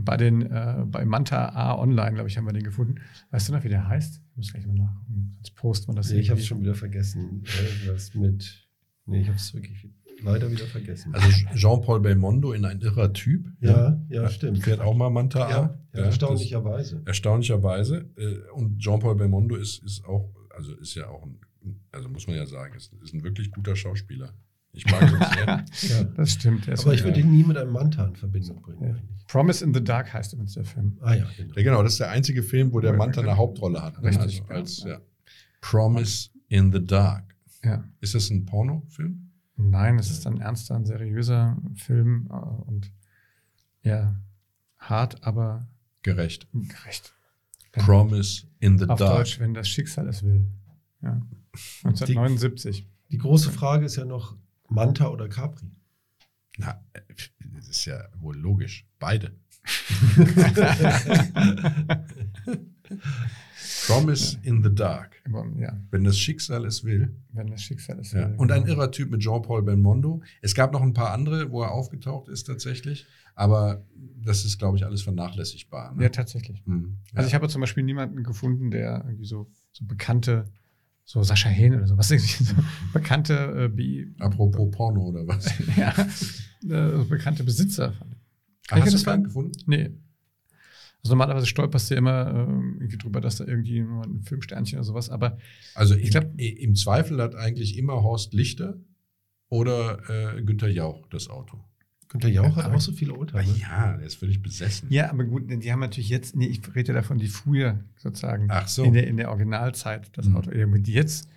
bei 0.00 0.16
den, 0.16 0.42
äh, 0.42 0.84
bei 0.86 1.04
Manta 1.04 1.48
A 1.50 1.76
Online, 1.76 2.14
glaube 2.14 2.28
ich, 2.28 2.36
haben 2.36 2.44
wir 2.46 2.52
den 2.52 2.62
gefunden. 2.62 2.96
Weißt 3.30 3.48
du 3.48 3.52
noch, 3.52 3.64
wie 3.64 3.68
der 3.68 3.88
heißt? 3.88 4.20
Ich 4.30 4.36
muss 4.36 4.52
gleich 4.52 4.66
mal 4.66 4.74
nachgucken. 4.74 5.32
Sonst 5.38 5.54
posten 5.56 5.88
wir 5.92 5.96
das 5.96 6.10
Nee, 6.12 6.20
ich 6.20 6.30
habe 6.30 6.38
es 6.40 6.46
schon 6.46 6.60
wieder 6.60 6.74
vergessen. 6.74 7.42
Äh, 7.44 7.88
Was 7.92 8.14
mit. 8.14 8.68
Nee, 9.06 9.22
ich 9.22 9.26
habe 9.28 9.36
es 9.38 9.52
wirklich 9.54 9.88
leider 10.22 10.50
wieder 10.50 10.66
vergessen. 10.66 11.14
Also 11.14 11.28
Jean-Paul 11.54 12.00
Belmondo 12.00 12.52
in 12.52 12.64
ein 12.64 12.80
irrer 12.80 13.12
Typ. 13.12 13.46
ja, 13.60 14.00
ja, 14.08 14.28
stimmt. 14.30 14.62
Fährt 14.62 14.80
auch 14.80 14.94
mal 14.94 15.10
Manta 15.10 15.48
Ja, 15.50 15.60
A. 15.62 15.78
ja, 15.94 16.04
erstaunlicherweise. 16.04 16.96
das- 16.96 17.06
Erstaunlicherweise. 17.06 18.06
Äh, 18.16 18.50
Und 18.54 18.78
Jean-Paul 18.78 19.14
Belmondo 19.16 19.56
ist, 19.56 19.82
ist 19.84 20.04
auch, 20.04 20.30
also 20.56 20.74
ist 20.76 20.94
ja 20.94 21.06
auch 21.08 21.22
ein, 21.24 21.38
also 21.92 22.08
muss 22.08 22.26
man 22.26 22.36
ja 22.36 22.46
sagen, 22.46 22.74
ist, 22.76 22.92
ist 23.02 23.14
ein 23.14 23.22
wirklich 23.22 23.50
guter 23.52 23.76
Schauspieler. 23.76 24.32
Ich 24.72 24.84
mag 24.90 25.02
ihn 25.02 25.18
sehr. 25.34 25.64
Ja. 25.98 26.04
Das 26.16 26.32
stimmt. 26.32 26.68
Aber 26.68 26.92
ich 26.94 27.02
würde 27.02 27.20
ihn 27.20 27.30
nie 27.30 27.42
mit 27.42 27.56
einem 27.56 27.72
Manta 27.72 28.04
in 28.06 28.14
Verbindung 28.16 28.60
bringen. 28.62 28.82
Ja. 28.82 28.88
eigentlich. 28.90 29.26
Promise 29.26 29.64
in 29.64 29.74
the 29.74 29.82
Dark 29.82 30.12
heißt 30.12 30.32
übrigens 30.34 30.54
der 30.54 30.64
Film. 30.64 30.96
Ah 31.00 31.14
ja, 31.14 31.26
genau. 31.36 31.54
Ja, 31.54 31.62
genau, 31.62 31.82
das 31.82 31.92
ist 31.92 32.00
der 32.00 32.10
einzige 32.10 32.42
Film, 32.42 32.72
wo 32.72 32.80
der 32.80 32.92
Manta 32.92 33.20
eine 33.22 33.36
Hauptrolle 33.36 33.82
hat. 33.82 34.00
ne? 34.00 34.08
Richtig, 34.08 34.42
Also 34.48 34.54
als, 34.54 34.82
ja. 34.84 34.88
ja. 34.90 35.00
Promise 35.60 36.30
in 36.48 36.72
the 36.72 36.84
Dark. 36.84 37.34
Ja. 37.64 37.84
Ist 38.00 38.14
das 38.14 38.30
ein 38.30 38.44
Pornofilm? 38.46 39.27
Nein, 39.60 39.98
es 39.98 40.10
ist 40.10 40.24
ein 40.26 40.40
ernster, 40.40 40.76
ein 40.76 40.86
seriöser 40.86 41.56
Film 41.74 42.28
äh, 42.30 42.34
und 42.34 42.92
ja, 43.82 44.14
hart, 44.78 45.24
aber 45.24 45.66
Gerecht. 46.02 46.46
gerecht. 46.52 47.14
Promise 47.72 48.46
in 48.60 48.78
the 48.78 48.86
Auf 48.86 48.98
Dark. 48.98 49.18
Deutsch, 49.18 49.40
wenn 49.40 49.54
das 49.54 49.68
Schicksal 49.68 50.06
es 50.08 50.22
will. 50.22 50.46
Ja. 51.02 51.20
1979. 51.84 52.86
Die 53.10 53.18
große 53.18 53.50
Frage 53.50 53.86
ist 53.86 53.96
ja 53.96 54.04
noch 54.04 54.36
Manta 54.68 55.08
oder 55.08 55.28
Capri. 55.28 55.66
Na, 56.56 56.80
äh, 56.92 57.00
das 57.56 57.68
ist 57.68 57.84
ja 57.84 58.08
wohl 58.16 58.36
logisch. 58.36 58.86
Beide. 59.00 59.36
Promise 63.88 64.38
in 64.42 64.62
the 64.62 64.74
Dark. 64.74 65.22
Ja, 65.58 65.78
Wenn 65.90 66.04
das 66.04 66.18
Schicksal 66.18 66.64
es 66.64 66.84
will. 66.84 67.14
wenn 67.32 67.48
das 67.48 67.62
Schicksal 67.62 67.98
es 67.98 68.12
Ja. 68.12 68.28
will. 68.28 68.34
Und 68.36 68.52
ein 68.52 68.62
genau. 68.64 68.74
irrer 68.76 68.90
Typ 68.90 69.10
mit 69.10 69.20
Jean-Paul 69.20 69.62
Belmondo. 69.62 70.22
Es 70.42 70.54
gab 70.54 70.72
noch 70.72 70.82
ein 70.82 70.92
paar 70.94 71.12
andere, 71.12 71.50
wo 71.50 71.62
er 71.62 71.72
aufgetaucht 71.72 72.28
ist 72.28 72.44
tatsächlich. 72.44 73.06
Aber 73.34 73.84
das 74.24 74.44
ist, 74.44 74.58
glaube 74.58 74.76
ich, 74.78 74.84
alles 74.84 75.02
vernachlässigbar. 75.02 75.94
Ne? 75.94 76.04
Ja, 76.04 76.08
tatsächlich. 76.08 76.62
Hm. 76.66 76.96
Also 77.14 77.22
Ja. 77.22 77.26
ich 77.28 77.34
habe 77.34 77.48
zum 77.48 77.60
Beispiel 77.60 77.84
niemanden 77.84 78.22
gefunden, 78.24 78.70
der 78.70 79.04
irgendwie 79.06 79.26
so, 79.26 79.50
so 79.72 79.84
bekannte, 79.84 80.46
so 81.04 81.22
Sascha 81.22 81.48
Hehn 81.48 81.74
oder 81.74 81.86
so, 81.86 81.96
was 81.96 82.10
irgendwie 82.10 82.44
so 82.44 82.54
bekannte 82.92 83.64
äh, 83.64 83.68
Bi 83.68 84.12
Apropos 84.18 84.70
Porno 84.70 85.02
oder 85.08 85.26
was? 85.26 85.46
ja, 85.76 85.94
äh, 86.68 87.04
bekannte 87.04 87.44
Besitzer 87.44 87.94
ihr 88.76 88.82
hast 88.84 88.92
du 89.00 89.04
das 89.04 89.22
gefunden? 89.24 89.52
Nee. 89.66 89.90
Also 91.04 91.14
normalerweise 91.14 91.46
stolperst 91.46 91.90
du 91.90 91.94
ja 91.94 91.98
immer 91.98 92.28
ähm, 92.34 92.76
irgendwie 92.78 92.98
drüber, 92.98 93.20
dass 93.20 93.36
da 93.36 93.44
irgendwie 93.44 93.80
nur 93.80 94.04
ein 94.04 94.22
Filmsternchen 94.22 94.78
oder 94.78 94.84
sowas, 94.84 95.10
aber 95.10 95.38
Also 95.74 95.94
Ich 95.94 96.04
ich 96.04 96.10
glaub- 96.10 96.24
glaub, 96.36 96.38
im 96.38 96.74
Zweifel 96.74 97.20
hat 97.22 97.34
eigentlich 97.34 97.76
immer 97.78 98.02
Horst 98.02 98.34
Lichter 98.34 98.76
oder 99.48 99.98
äh, 100.36 100.42
Günther 100.42 100.68
Jauch 100.68 101.06
das 101.08 101.28
Auto. 101.28 101.58
Günther 102.08 102.28
Jauch 102.30 102.56
hat 102.56 102.72
auch 102.72 102.80
so 102.80 102.92
viele 102.92 103.14
Oldtimer. 103.14 103.42
Ja, 103.42 103.96
der 103.96 104.06
ist 104.06 104.14
völlig 104.16 104.42
besessen. 104.42 104.88
ja, 104.90 105.10
aber 105.10 105.24
gut, 105.24 105.50
denn 105.50 105.60
die 105.60 105.70
haben 105.72 105.80
natürlich 105.80 106.08
jetzt, 106.08 106.34
nee, 106.36 106.46
ich 106.46 106.60
rede 106.74 106.88
ja 106.88 106.94
davon, 106.94 107.18
die 107.18 107.28
früher 107.28 107.80
sozusagen 107.96 108.46
Ach 108.50 108.66
so. 108.66 108.82
in, 108.84 108.94
der, 108.94 109.06
in 109.06 109.18
der 109.18 109.28
Originalzeit 109.30 110.10
das 110.16 110.26
Mhm. 110.26 110.36
Auto. 110.36 110.50
Irgendwie 110.50 110.80
Die 110.80 110.92
jetzt, 110.94 111.28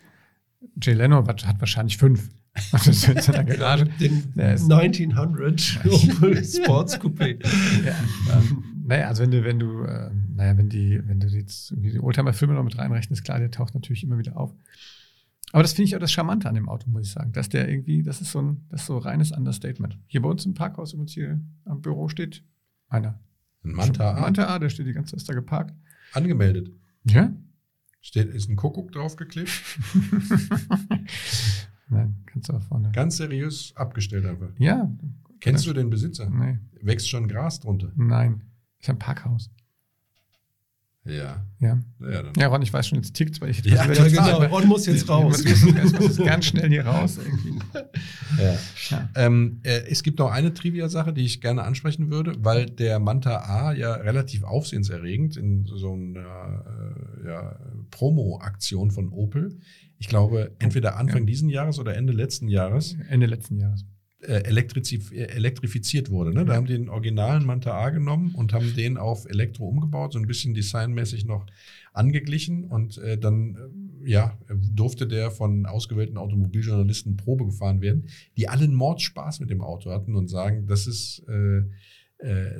Jay 0.82 0.93
Leno 0.93 1.26
hat, 1.28 1.45
wahrscheinlich 1.60 1.97
fünf. 1.97 2.30
Das 2.71 2.86
ist 2.88 3.08
in 3.08 3.19
seiner 3.21 3.43
Garage. 3.45 3.86
Den 4.00 4.34
Der 4.36 4.54
ist- 4.56 4.69
1900 4.71 5.80
Opel 5.89 6.43
Sports 6.43 7.00
Coupé. 7.00 7.38
Ja, 7.86 7.95
ähm, 8.38 8.63
naja, 8.91 9.08
also 9.08 9.23
wenn 9.23 9.32
du, 9.32 9.43
wenn 9.45 9.58
du, 9.58 9.84
äh, 9.86 10.12
naja, 10.36 10.58
wenn 10.58 10.67
die, 10.67 11.01
wenn 11.08 11.21
du 11.21 11.27
jetzt 11.27 11.71
irgendwie 11.71 11.91
die 11.91 12.01
Oldtimer-Filme 12.01 12.54
noch 12.54 12.65
mit 12.65 12.77
reinrechnest, 12.77 13.23
klar, 13.23 13.39
der 13.39 13.49
taucht 13.49 13.73
natürlich 13.73 14.04
immer 14.04 14.17
wieder 14.17 14.36
auf. 14.36 14.54
Aber 15.54 15.63
das 15.63 15.71
finde 15.71 15.88
ich 15.88 15.95
auch 15.95 16.01
das 16.01 16.12
Charmante 16.12 16.49
an 16.49 16.56
dem 16.56 16.67
Auto, 16.67 16.89
muss 16.89 17.08
ich 17.08 17.13
sagen. 17.13 17.32
Dass 17.32 17.47
der 17.47 17.69
irgendwie, 17.69 18.04
das 18.04 18.19
ist 18.19 18.34
so 18.34 18.41
ein, 18.41 18.65
das 18.67 18.82
ist 18.82 18.88
so 18.88 18.97
reines 18.97 19.32
Understatement. 19.32 19.97
Hier 20.08 20.21
bei 20.21 20.27
uns 20.27 20.45
im 20.45 20.56
Parkhaus, 20.56 20.91
übrigens 20.91 21.13
hier 21.13 21.39
am 21.63 21.80
Büro 21.80 22.10
steht 22.10 22.43
einer. 22.89 23.17
Ein 23.63 23.71
Manta 23.71 24.12
A. 24.12 24.19
Manta 24.19 24.47
A, 24.47 24.60
der 24.60 24.67
steht 24.67 24.88
die 24.88 24.91
ganze 24.91 25.15
Zeit 25.15 25.30
da 25.30 25.36
geparkt. 25.36 25.73
Angemeldet. 26.12 26.69
Ja? 27.06 27.34
Steht, 28.01 28.27
ist 28.27 28.49
ein 28.49 28.58
Kuckuck 28.58 28.91
draufgeklebt. 28.91 29.51
Nein, 31.88 32.23
kannst 32.25 32.49
du 32.49 32.54
auch 32.56 32.63
vorne. 32.63 32.91
Ganz 32.91 33.15
seriös 33.15 33.71
abgestellt 33.77 34.25
einfach. 34.25 34.49
Ja. 34.58 34.91
Kennst 35.39 35.65
du 35.65 35.71
den 35.71 35.89
Besitzer? 35.89 36.30
Nee, 36.30 36.60
Wächst 36.82 37.10
schon 37.10 37.30
Gras 37.30 37.62
drunter? 37.62 37.93
nein. 37.95 38.50
Ich 38.81 38.89
habe 38.89 38.97
ein 38.97 38.99
Parkhaus. 38.99 39.49
Ja. 41.03 41.43
Ja. 41.59 41.79
Ja. 41.99 42.23
Ja, 42.37 42.47
Ron, 42.47 42.61
ich 42.61 42.71
weiß 42.71 42.87
schon, 42.87 42.99
jetzt 42.99 43.13
tickt 43.15 43.41
weil 43.41 43.49
ich 43.49 43.65
Ja, 43.65 43.85
jetzt 43.87 43.97
Ja, 44.13 44.37
genau. 44.37 44.55
Ron 44.55 44.67
muss 44.67 44.85
jetzt 44.85 45.09
raus. 45.09 45.43
Ich 45.43 45.99
muss 45.99 46.17
ganz 46.17 46.45
schnell 46.45 46.69
hier 46.69 46.85
raus. 46.85 47.17
Irgendwie. 47.17 47.59
Ja. 48.37 48.55
Ja. 48.89 49.09
Ähm, 49.15 49.61
äh, 49.63 49.81
es 49.89 50.03
gibt 50.03 50.19
noch 50.19 50.29
eine 50.31 50.53
Trivia-Sache, 50.53 51.11
die 51.11 51.25
ich 51.25 51.41
gerne 51.41 51.63
ansprechen 51.63 52.11
würde, 52.11 52.35
weil 52.43 52.67
der 52.67 52.99
Manta 52.99 53.37
A 53.37 53.73
ja 53.73 53.93
relativ 53.95 54.43
aufsehenserregend 54.43 55.37
in 55.37 55.65
so 55.65 55.93
einer 55.93 56.65
äh, 57.23 57.27
ja, 57.27 57.59
Promo-Aktion 57.89 58.91
von 58.91 59.09
Opel, 59.09 59.57
ich 59.97 60.07
glaube, 60.07 60.51
entweder 60.59 60.97
Anfang 60.97 61.21
Ja. 61.21 61.25
diesen 61.25 61.49
Jahres 61.49 61.79
oder 61.79 61.95
Ende 61.95 62.13
letzten 62.13 62.47
Jahres, 62.47 62.95
Ende 63.09 63.25
letzten 63.25 63.57
Jahres. 63.57 63.85
Äh, 64.23 64.41
äh, 64.41 65.23
elektrifiziert 65.36 66.10
wurde. 66.10 66.34
Ne? 66.34 66.45
Da 66.45 66.55
haben 66.55 66.67
die 66.67 66.73
den 66.73 66.89
originalen 66.89 67.45
Manta 67.45 67.73
A 67.73 67.89
genommen 67.89 68.36
und 68.36 68.53
haben 68.53 68.75
den 68.75 68.97
auf 68.97 69.25
Elektro 69.25 69.67
umgebaut, 69.67 70.13
so 70.13 70.19
ein 70.19 70.27
bisschen 70.27 70.53
designmäßig 70.53 71.25
noch 71.25 71.45
angeglichen 71.93 72.65
und 72.65 72.97
äh, 72.99 73.17
dann 73.17 73.55
äh, 74.05 74.10
ja, 74.12 74.38
durfte 74.73 75.07
der 75.07 75.31
von 75.31 75.65
ausgewählten 75.65 76.17
Automobiljournalisten 76.17 77.17
Probe 77.17 77.45
gefahren 77.45 77.81
werden, 77.81 78.07
die 78.38 78.47
alle 78.47 78.63
einen 78.63 78.75
Mordspaß 78.75 79.39
mit 79.39 79.49
dem 79.49 79.62
Auto 79.62 79.91
hatten 79.91 80.15
und 80.15 80.27
sagen, 80.27 80.67
das 80.67 80.88
ist, 80.88 81.23
äh, 81.27 81.63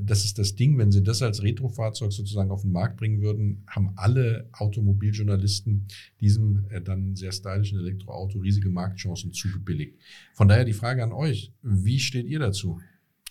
das 0.02 0.26
ist 0.26 0.40
das 0.40 0.56
Ding, 0.56 0.78
wenn 0.78 0.92
sie 0.92 1.04
das 1.04 1.22
als 1.22 1.44
Retrofahrzeug 1.44 2.12
sozusagen 2.12 2.50
auf 2.50 2.64
den 2.64 2.72
Markt 2.72 2.98
bringen 2.98 3.22
würden, 3.22 3.64
haben 3.68 3.94
alle 3.96 4.50
Automobiljournalisten 4.54 5.88
diesem 6.20 6.66
äh, 6.70 6.82
dann 6.82 7.16
sehr 7.16 7.32
stylischen 7.32 7.80
Elektroauto 7.80 8.40
riesige 8.40 8.70
Marktchancen 8.70 9.34
zugebilligt. 9.34 10.00
Von 10.34 10.48
daher 10.48 10.66
die 10.66 10.74
Frage 10.74 11.04
an 11.04 11.12
euch, 11.12 11.54
wie 11.62 12.00
steht 12.00 12.26
ihr 12.26 12.40
dazu? 12.40 12.80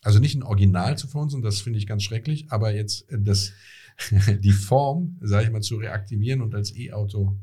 Also 0.03 0.19
nicht 0.21 0.37
ein 0.37 0.45
Original 0.45 0.97
zu 0.97 1.09
verunsen, 1.09 1.43
das 1.43 1.61
finde 1.61 1.79
ich 1.79 1.87
ganz 1.87 2.05
schrecklich, 2.05 2.47
aber 2.51 2.73
jetzt 2.75 3.11
äh, 3.11 3.19
das, 3.21 3.53
die 4.41 4.53
Form, 4.53 5.19
sage 5.21 5.47
ich 5.47 5.51
mal, 5.51 5.63
zu 5.63 5.77
reaktivieren 5.77 6.43
und 6.43 6.55
als 6.55 6.77
E-Auto, 6.77 7.37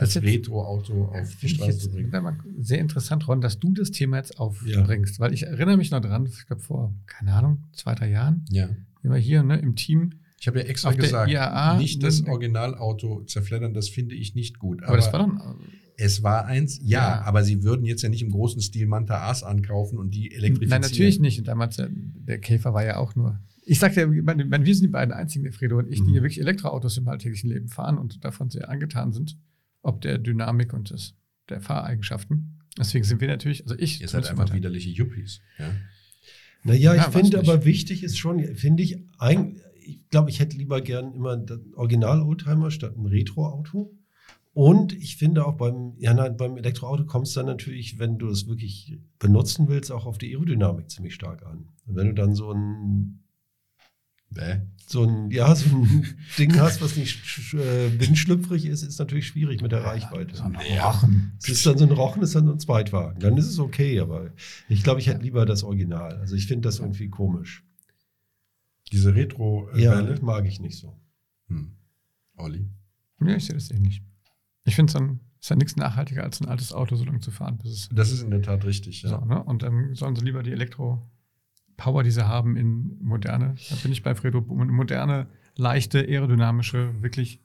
Das 0.00 0.16
ist- 0.16 0.22
Retro-Auto 0.22 1.04
auf 1.04 1.36
die 1.36 1.48
Straße 1.48 1.78
zu 1.78 1.90
bringen. 1.90 2.12
sehr 2.58 2.78
interessant, 2.78 3.26
Ron, 3.28 3.40
dass 3.40 3.58
du 3.58 3.72
das 3.72 3.90
Thema 3.90 4.16
jetzt 4.16 4.38
aufbringst, 4.40 5.20
weil 5.20 5.32
ich 5.32 5.44
erinnere 5.44 5.76
mich 5.76 5.90
noch 5.90 6.00
dran, 6.00 6.26
ich 6.26 6.46
glaube 6.46 6.62
vor, 6.62 6.94
keine 7.06 7.34
Ahnung, 7.34 7.64
zwei, 7.72 7.94
drei 7.94 8.10
Jahren, 8.10 8.44
Ja. 8.50 8.68
wir 9.02 9.10
waren 9.10 9.20
hier 9.20 9.42
ne, 9.42 9.58
im 9.58 9.76
Team, 9.76 10.10
Ich 10.40 10.48
habe 10.48 10.58
ja 10.60 10.64
extra 10.66 10.92
gesagt, 10.92 11.30
IAA, 11.30 11.76
nicht 11.78 12.02
das 12.02 12.22
Originalauto 12.26 13.22
zerfleddern, 13.24 13.74
das 13.74 13.88
finde 13.88 14.14
ich 14.14 14.34
nicht 14.34 14.58
gut. 14.58 14.82
aber, 14.82 14.96
das 14.96 15.12
war 15.12 15.26
doch, 15.26 15.56
es 15.96 16.22
war 16.22 16.46
eins, 16.46 16.80
ja, 16.82 17.16
Ja. 17.16 17.22
aber 17.22 17.44
sie 17.44 17.62
würden 17.62 17.84
jetzt 17.84 18.02
ja 18.02 18.08
nicht 18.08 18.22
im 18.22 18.30
großen 18.30 18.60
Stil 18.62 18.86
Manta 18.86 19.28
A's 19.28 19.42
ankaufen 19.42 19.98
und 19.98 20.14
die 20.14 20.32
elektrifizieren. 20.32 20.80
nein, 20.80 20.90
natürlich 20.90 21.20
nicht. 21.20 21.38
Und 21.38 21.46
damals, 21.48 21.78
äh, 21.78 21.88
der 21.90 22.38
Käfer 22.38 22.72
war 22.72 22.84
ja 22.84 22.96
auch 22.96 23.14
nur, 23.16 23.38
ich 23.66 23.78
sagte 23.78 24.00
ja, 24.00 24.06
meine, 24.22 24.50
wir 24.50 24.74
sind 24.74 24.84
die 24.84 24.88
beiden 24.88 25.12
einzigen, 25.12 25.44
der 25.44 25.52
Fredo 25.52 25.76
und 25.78 25.88
ich, 25.88 25.96
die 26.00 26.06
Mhm. 26.06 26.12
hier 26.12 26.22
wirklich 26.22 26.40
Elektroautos 26.40 26.96
im 26.96 27.06
alltäglichen 27.06 27.50
Leben 27.50 27.68
fahren 27.68 27.98
und 27.98 28.24
davon 28.24 28.48
sehr 28.48 28.70
angetan 28.70 29.12
sind, 29.12 29.36
ob 29.82 30.00
der 30.00 30.18
Dynamik 30.18 30.72
und 30.72 30.90
des, 30.90 31.14
der 31.48 31.60
Fahreigenschaften. 31.60 32.58
Deswegen 32.78 33.04
sind 33.04 33.20
wir 33.20 33.28
natürlich, 33.28 33.62
also 33.64 33.74
ich, 33.78 34.00
Ihr 34.00 34.08
seid 34.08 34.28
einfach 34.28 34.46
immer- 34.46 34.54
widerliche 34.54 34.90
Yuppies. 34.90 35.40
Ja. 35.58 35.70
Naja, 36.62 36.92
ich 36.94 37.00
Ja, 37.00 37.06
weiß 37.06 37.14
finde 37.14 37.38
nicht. 37.38 37.48
aber 37.48 37.64
wichtig 37.64 38.02
ist 38.02 38.18
schon, 38.18 38.54
finde 38.54 38.82
ich, 38.82 38.98
ein, 39.18 39.60
ich 39.82 40.06
glaube, 40.10 40.30
ich 40.30 40.40
hätte 40.40 40.56
lieber 40.56 40.80
gern 40.80 41.14
immer 41.14 41.36
das 41.36 41.58
Original-Oldtimer 41.74 42.70
statt 42.70 42.96
ein 42.96 43.06
Retro-Auto. 43.06 43.96
Und 44.52 44.92
ich 44.92 45.16
finde 45.16 45.46
auch 45.46 45.56
beim, 45.56 45.94
ja, 45.98 46.12
nein, 46.12 46.36
beim 46.36 46.56
Elektroauto 46.56 47.04
kommt 47.06 47.28
es 47.28 47.34
dann 47.34 47.46
natürlich, 47.46 47.98
wenn 47.98 48.18
du 48.18 48.28
es 48.28 48.46
wirklich 48.48 48.98
benutzen 49.18 49.68
willst, 49.68 49.92
auch 49.92 50.06
auf 50.06 50.18
die 50.18 50.34
Aerodynamik 50.34 50.90
ziemlich 50.90 51.14
stark 51.14 51.46
an. 51.46 51.68
Und 51.86 51.94
wenn 51.96 52.08
du 52.08 52.14
dann 52.14 52.34
so 52.34 52.52
ein 52.52 53.19
Bäh. 54.30 54.60
so 54.86 55.04
ein, 55.04 55.30
ja, 55.30 55.54
so 55.54 55.76
ein 55.76 56.06
Ding 56.38 56.58
hast, 56.58 56.80
was 56.80 56.96
nicht 56.96 57.18
äh, 57.54 58.00
windschlüpfrig 58.00 58.64
ist, 58.66 58.82
ist 58.82 58.98
natürlich 58.98 59.26
schwierig 59.26 59.60
mit 59.60 59.72
der 59.72 59.84
Reichweite. 59.84 60.36
So 60.36 60.44
ein. 60.44 60.56
Rochen. 60.56 61.32
Es 61.42 61.48
ist 61.48 61.66
dann 61.66 61.78
so 61.78 61.84
ein 61.84 61.90
Rochen, 61.90 62.22
ist 62.22 62.34
dann 62.34 62.46
so 62.46 62.52
ein 62.52 62.60
Zweitwagen. 62.60 63.20
Dann 63.20 63.36
ist 63.36 63.46
es 63.46 63.58
okay, 63.58 64.00
aber 64.00 64.30
ich 64.68 64.82
glaube, 64.82 65.00
ich 65.00 65.08
hätte 65.08 65.22
lieber 65.22 65.46
das 65.46 65.64
Original. 65.64 66.16
Also 66.18 66.36
ich 66.36 66.46
finde 66.46 66.68
das 66.68 66.78
irgendwie 66.78 67.08
komisch. 67.08 67.64
Diese 68.92 69.14
retro 69.14 69.68
Ja, 69.76 70.02
mag 70.22 70.46
ich 70.46 70.60
nicht 70.60 70.78
so. 70.78 70.96
Hm. 71.48 71.72
Olli. 72.36 72.68
Ja, 73.20 73.36
ich 73.36 73.46
sehe 73.46 73.54
das 73.54 73.70
ähnlich. 73.70 74.02
Ich 74.64 74.74
finde, 74.76 74.92
es 74.92 75.00
ist 75.40 75.50
ja 75.50 75.56
nichts 75.56 75.76
nachhaltiger, 75.76 76.22
als 76.22 76.40
ein 76.40 76.48
altes 76.48 76.72
Auto 76.72 76.96
so 76.96 77.04
lange 77.04 77.20
zu 77.20 77.30
fahren, 77.30 77.58
bis 77.58 77.70
es 77.72 77.88
Das 77.92 78.10
ist 78.12 78.22
in 78.22 78.30
der 78.30 78.42
Tat 78.42 78.64
richtig, 78.64 79.02
ja. 79.02 79.10
So, 79.10 79.24
ne? 79.24 79.42
Und 79.42 79.62
dann 79.62 79.94
sollen 79.94 80.16
sie 80.16 80.24
lieber 80.24 80.42
die 80.42 80.52
Elektro-Power, 81.80 82.02
die 82.02 82.10
sie 82.10 82.26
haben, 82.26 82.56
in 82.56 82.98
moderne, 83.00 83.54
da 83.68 83.76
bin 83.76 83.92
ich 83.92 84.02
bei 84.02 84.14
Fredo, 84.14 84.40
moderne, 84.40 85.28
leichte, 85.56 85.98
aerodynamische, 85.98 86.94
wirklich 87.00 87.40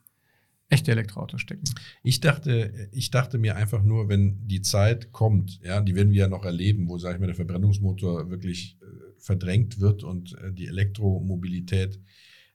echte 0.70 0.92
Elektroautos 0.92 1.42
stecken. 1.42 1.64
Ich 2.04 2.22
dachte, 2.22 2.90
ich 2.92 3.12
dachte 3.12 3.38
mir 3.38 3.56
einfach 3.56 3.84
nur, 3.84 4.10
wenn 4.10 4.48
die 4.48 4.62
Zeit 4.62 5.12
kommt, 5.12 5.60
ja, 5.64 5.80
die 5.80 5.96
werden 5.96 6.12
wir 6.12 6.22
ja 6.22 6.28
noch 6.28 6.44
erleben, 6.44 6.88
wo, 6.90 6.98
sage 6.98 7.16
ich 7.16 7.20
mal, 7.20 7.28
der 7.28 7.36
Verbrennungsmotor 7.36 8.30
wirklich 8.32 8.78
äh, 8.82 8.86
verdrängt 9.20 9.80
wird 9.80 10.04
und 10.04 10.34
äh, 10.40 10.52
die 10.52 10.68
Elektromobilität, 10.68 12.00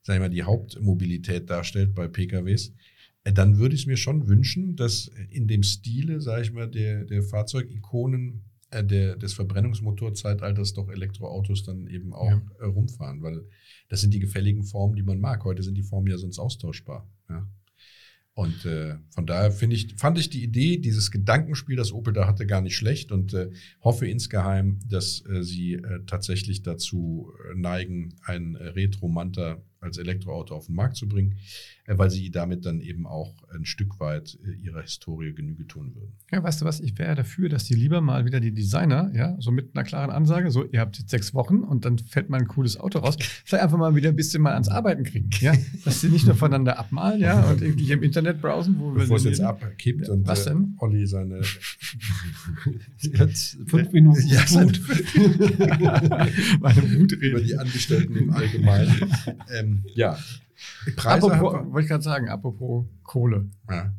sage 0.02 0.16
ich 0.16 0.20
mal, 0.20 0.28
die 0.28 0.42
Hauptmobilität 0.42 1.48
darstellt 1.48 1.94
bei 1.94 2.08
PKWs, 2.08 2.74
äh, 3.22 3.32
dann 3.32 3.58
würde 3.58 3.76
ich 3.76 3.82
es 3.82 3.86
mir 3.86 3.96
schon 3.96 4.26
wünschen, 4.26 4.74
dass 4.74 5.08
in 5.30 5.46
dem 5.46 5.62
Stile, 5.62 6.20
sage 6.20 6.42
ich 6.42 6.52
mal, 6.52 6.68
der, 6.68 7.04
der 7.04 7.22
Fahrzeugikonen 7.22 8.49
der, 8.72 9.16
des 9.16 9.34
Verbrennungsmotorzeitalters 9.34 10.74
doch 10.74 10.88
Elektroautos 10.88 11.64
dann 11.64 11.86
eben 11.86 12.12
auch 12.12 12.30
Ja. 12.30 12.42
äh, 12.60 12.64
rumfahren, 12.66 13.22
weil 13.22 13.44
das 13.88 14.00
sind 14.00 14.14
die 14.14 14.20
gefälligen 14.20 14.62
Formen, 14.64 14.94
die 14.96 15.02
man 15.02 15.20
mag. 15.20 15.44
Heute 15.44 15.62
sind 15.62 15.76
die 15.76 15.82
Formen 15.82 16.08
ja 16.08 16.18
sonst 16.18 16.38
austauschbar. 16.38 17.08
Ja. 17.28 17.48
Und 18.34 18.64
äh, 18.64 18.94
von 19.10 19.26
daher 19.26 19.50
finde 19.50 19.76
ich, 19.76 19.96
fand 19.96 20.16
ich 20.16 20.30
die 20.30 20.42
Idee, 20.44 20.78
dieses 20.78 21.10
Gedankenspiel, 21.10 21.76
das 21.76 21.92
Opel 21.92 22.14
da 22.14 22.26
hatte, 22.26 22.46
gar 22.46 22.60
nicht 22.62 22.76
schlecht 22.76 23.10
und 23.12 23.34
äh, 23.34 23.50
hoffe 23.82 24.06
insgeheim, 24.06 24.78
dass 24.88 25.22
äh, 25.26 25.42
sie 25.42 25.74
äh, 25.74 26.04
tatsächlich 26.06 26.62
dazu 26.62 27.32
äh, 27.50 27.58
neigen, 27.58 28.14
ein 28.24 28.54
äh, 28.54 28.68
Retro-Manta 28.68 29.60
als 29.80 29.98
Elektroauto 29.98 30.54
auf 30.54 30.66
den 30.66 30.76
Markt 30.76 30.96
zu 30.96 31.08
bringen, 31.08 31.38
äh, 31.79 31.79
weil 31.98 32.10
sie 32.10 32.30
damit 32.30 32.66
dann 32.66 32.80
eben 32.80 33.06
auch 33.06 33.34
ein 33.54 33.64
Stück 33.64 34.00
weit 34.00 34.38
äh, 34.44 34.52
ihrer 34.52 34.82
Historie 34.82 35.32
Genüge 35.32 35.66
tun 35.66 35.94
würden. 35.94 36.12
Ja, 36.30 36.42
weißt 36.42 36.60
du 36.60 36.64
was, 36.64 36.80
ich 36.80 36.98
wäre 36.98 37.14
dafür, 37.14 37.48
dass 37.48 37.64
die 37.64 37.74
lieber 37.74 38.00
mal 38.00 38.24
wieder 38.24 38.40
die 38.40 38.52
Designer, 38.52 39.10
ja, 39.14 39.36
so 39.40 39.50
mit 39.50 39.74
einer 39.74 39.84
klaren 39.84 40.10
Ansage, 40.10 40.50
so, 40.50 40.64
ihr 40.64 40.80
habt 40.80 40.98
jetzt 40.98 41.10
sechs 41.10 41.34
Wochen 41.34 41.58
und 41.58 41.84
dann 41.84 41.98
fällt 41.98 42.30
mal 42.30 42.38
ein 42.38 42.48
cooles 42.48 42.78
Auto 42.78 43.00
raus, 43.00 43.16
vielleicht 43.44 43.64
einfach 43.64 43.78
mal 43.78 43.94
wieder 43.94 44.10
ein 44.10 44.16
bisschen 44.16 44.42
mal 44.42 44.52
ans 44.52 44.68
Arbeiten 44.68 45.04
kriegen, 45.04 45.30
ja, 45.40 45.52
dass 45.84 46.00
sie 46.00 46.08
nicht 46.08 46.26
nur 46.26 46.34
voneinander 46.36 46.78
abmalen, 46.78 47.20
ja, 47.20 47.50
und 47.50 47.62
irgendwie 47.62 47.84
hier 47.84 47.94
im 47.94 48.02
Internet 48.02 48.40
brausen, 48.40 48.78
wo 48.78 48.92
wir 48.94 49.00
Bevor 49.00 49.16
es 49.16 49.24
jetzt 49.24 49.40
abkippt 49.40 50.06
Ja, 50.08 50.14
und 50.14 50.26
was 50.26 50.46
äh, 50.46 50.50
denn? 50.50 50.74
Olli 50.78 51.06
seine 51.06 51.40
Jetzt 53.00 53.58
fünf 53.66 53.92
Minuten 53.92 54.26
Ja, 54.26 54.44
Mut. 54.52 54.80
meine 56.60 56.98
Wut 56.98 57.12
über 57.12 57.40
die 57.40 57.56
Angestellten 57.56 58.16
im 58.16 58.30
Allgemeinen. 58.30 59.10
ähm, 59.52 59.84
ja. 59.94 60.18
Preise 60.96 61.22
wollte 61.22 61.80
ich 61.80 61.88
gerade 61.88 62.02
sagen, 62.02 62.28
apropos 62.28 62.86
Kohle. 63.02 63.48
ja, 63.70 63.92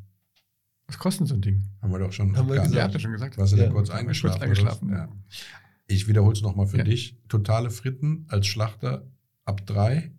Was 0.88 0.98
kostet 0.98 1.28
so 1.28 1.36
ein 1.36 1.42
Ding? 1.42 1.64
haben 1.82 1.92
wir 1.92 2.00
doch 2.00 2.12
schon 2.12 2.36
Haben 2.36 2.48
wir 2.50 2.56
gesagt. 2.56 2.74
Ja, 2.76 2.84
habt 2.84 2.94
ihr 2.94 3.00
schon 3.00 3.12
gesagt. 3.14 3.38
Warst 3.38 3.54
du 3.54 3.58
Ja. 3.58 3.66
da 3.66 3.72
kurz 3.72 3.90
eingeschlafen? 3.90 4.32
kurz 4.40 4.44
eingeschlafen, 4.44 4.90
ja. 4.92 5.10
Ich 5.88 6.08
wiederhole 6.08 6.34
es 6.34 6.42
nochmal 6.42 6.68
für 6.68 6.78
Ja. 6.78 6.84
dich. 6.84 7.18
Totale 7.28 7.70
Fritten 7.70 8.26
als 8.30 8.48
Schlachter 8.48 9.06
ab 9.46 9.66
drei, 9.66 10.12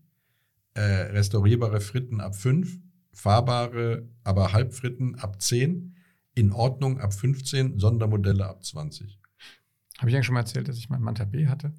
äh, 0.75 0.81
restaurierbare 0.81 1.81
Fritten 1.81 2.21
ab 2.21 2.35
fünf, 2.37 2.79
fahrbare, 3.13 4.09
aber 4.25 4.53
Halbfritten 4.53 5.15
ab 5.17 5.41
zehn, 5.43 5.95
in 6.35 6.51
Ordnung 6.51 6.99
ab 6.99 7.13
15, 7.13 7.79
Sondermodelle 7.79 8.47
ab 8.47 8.65
20. 8.65 9.19
Habe 9.99 10.09
ich 10.09 10.17
eigentlich 10.17 10.25
schon 10.27 10.33
mal 10.35 10.41
erzählt, 10.41 10.67
dass 10.67 10.79
ich 10.79 10.89
mein 10.89 11.03
Manta 11.03 11.25
B 11.25 11.47
hatte? 11.47 11.73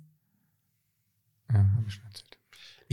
Ja, 1.51 1.55
habe 1.75 1.83
ich 1.87 1.93
schon 1.95 2.05
erzählt. 2.05 2.37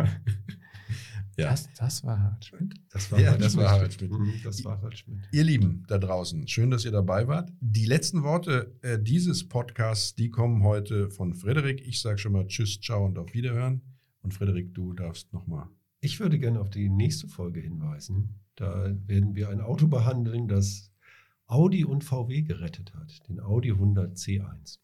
Ja. 1.36 1.50
das, 1.50 1.68
das 1.74 2.04
war 2.04 2.18
Harald 2.18 2.44
Schmidt. 2.44 2.74
Das 2.90 3.10
Ja, 3.10 3.36
das 3.36 3.56
war 3.56 3.70
Harald 3.70 3.92
Schmidt. 3.94 4.10
Mhm, 4.10 4.34
Das 4.44 4.64
war 4.64 4.78
Harald 4.78 4.98
Schmidt. 4.98 5.20
Ihr 5.32 5.44
Lieben 5.44 5.84
da 5.88 5.98
draußen, 5.98 6.46
schön, 6.48 6.70
dass 6.70 6.84
ihr 6.84 6.90
dabei 6.92 7.26
wart. 7.28 7.50
Die 7.60 7.86
letzten 7.86 8.22
Worte 8.22 8.74
äh, 8.82 8.98
dieses 9.02 9.48
Podcasts, 9.48 10.14
die 10.14 10.30
kommen 10.30 10.62
heute 10.62 11.10
von 11.10 11.34
Frederik. 11.34 11.80
Ich 11.86 12.00
sage 12.00 12.18
schon 12.18 12.32
mal 12.32 12.46
Tschüss, 12.46 12.80
Ciao 12.80 13.04
und 13.06 13.18
auf 13.18 13.32
Wiederhören. 13.34 13.82
Und 14.22 14.34
Frederik, 14.34 14.74
du 14.74 14.92
darfst 14.92 15.32
nochmal. 15.32 15.68
Ich 16.00 16.20
würde 16.20 16.38
gerne 16.38 16.60
auf 16.60 16.68
die 16.70 16.88
nächste 16.88 17.28
Folge 17.28 17.60
hinweisen. 17.60 18.40
Da 18.56 18.90
werden 19.06 19.34
wir 19.34 19.50
ein 19.50 19.60
Auto 19.60 19.86
behandeln, 19.86 20.48
das 20.48 20.90
Audi 21.46 21.84
und 21.84 22.04
VW 22.04 22.42
gerettet 22.42 22.94
hat. 22.94 23.28
Den 23.28 23.40
Audi 23.40 23.70
100 23.70 24.16
C1. 24.16 24.78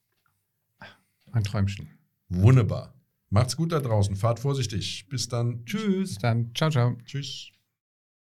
Ein 1.33 1.45
Träumchen. 1.45 1.89
Wunderbar. 2.29 2.95
Macht's 3.31 3.57
gut 3.57 3.73
da 3.73 3.81
draußen. 3.81 4.15
Fahrt 4.15 4.41
vorsichtig. 4.41 5.07
Bis 5.09 5.29
dann. 5.29 5.65
Tschüss. 5.65 6.11
Bis 6.11 6.19
dann. 6.19 6.55
Ciao, 6.55 6.71
ciao. 6.71 6.97
Tschüss. 7.05 7.52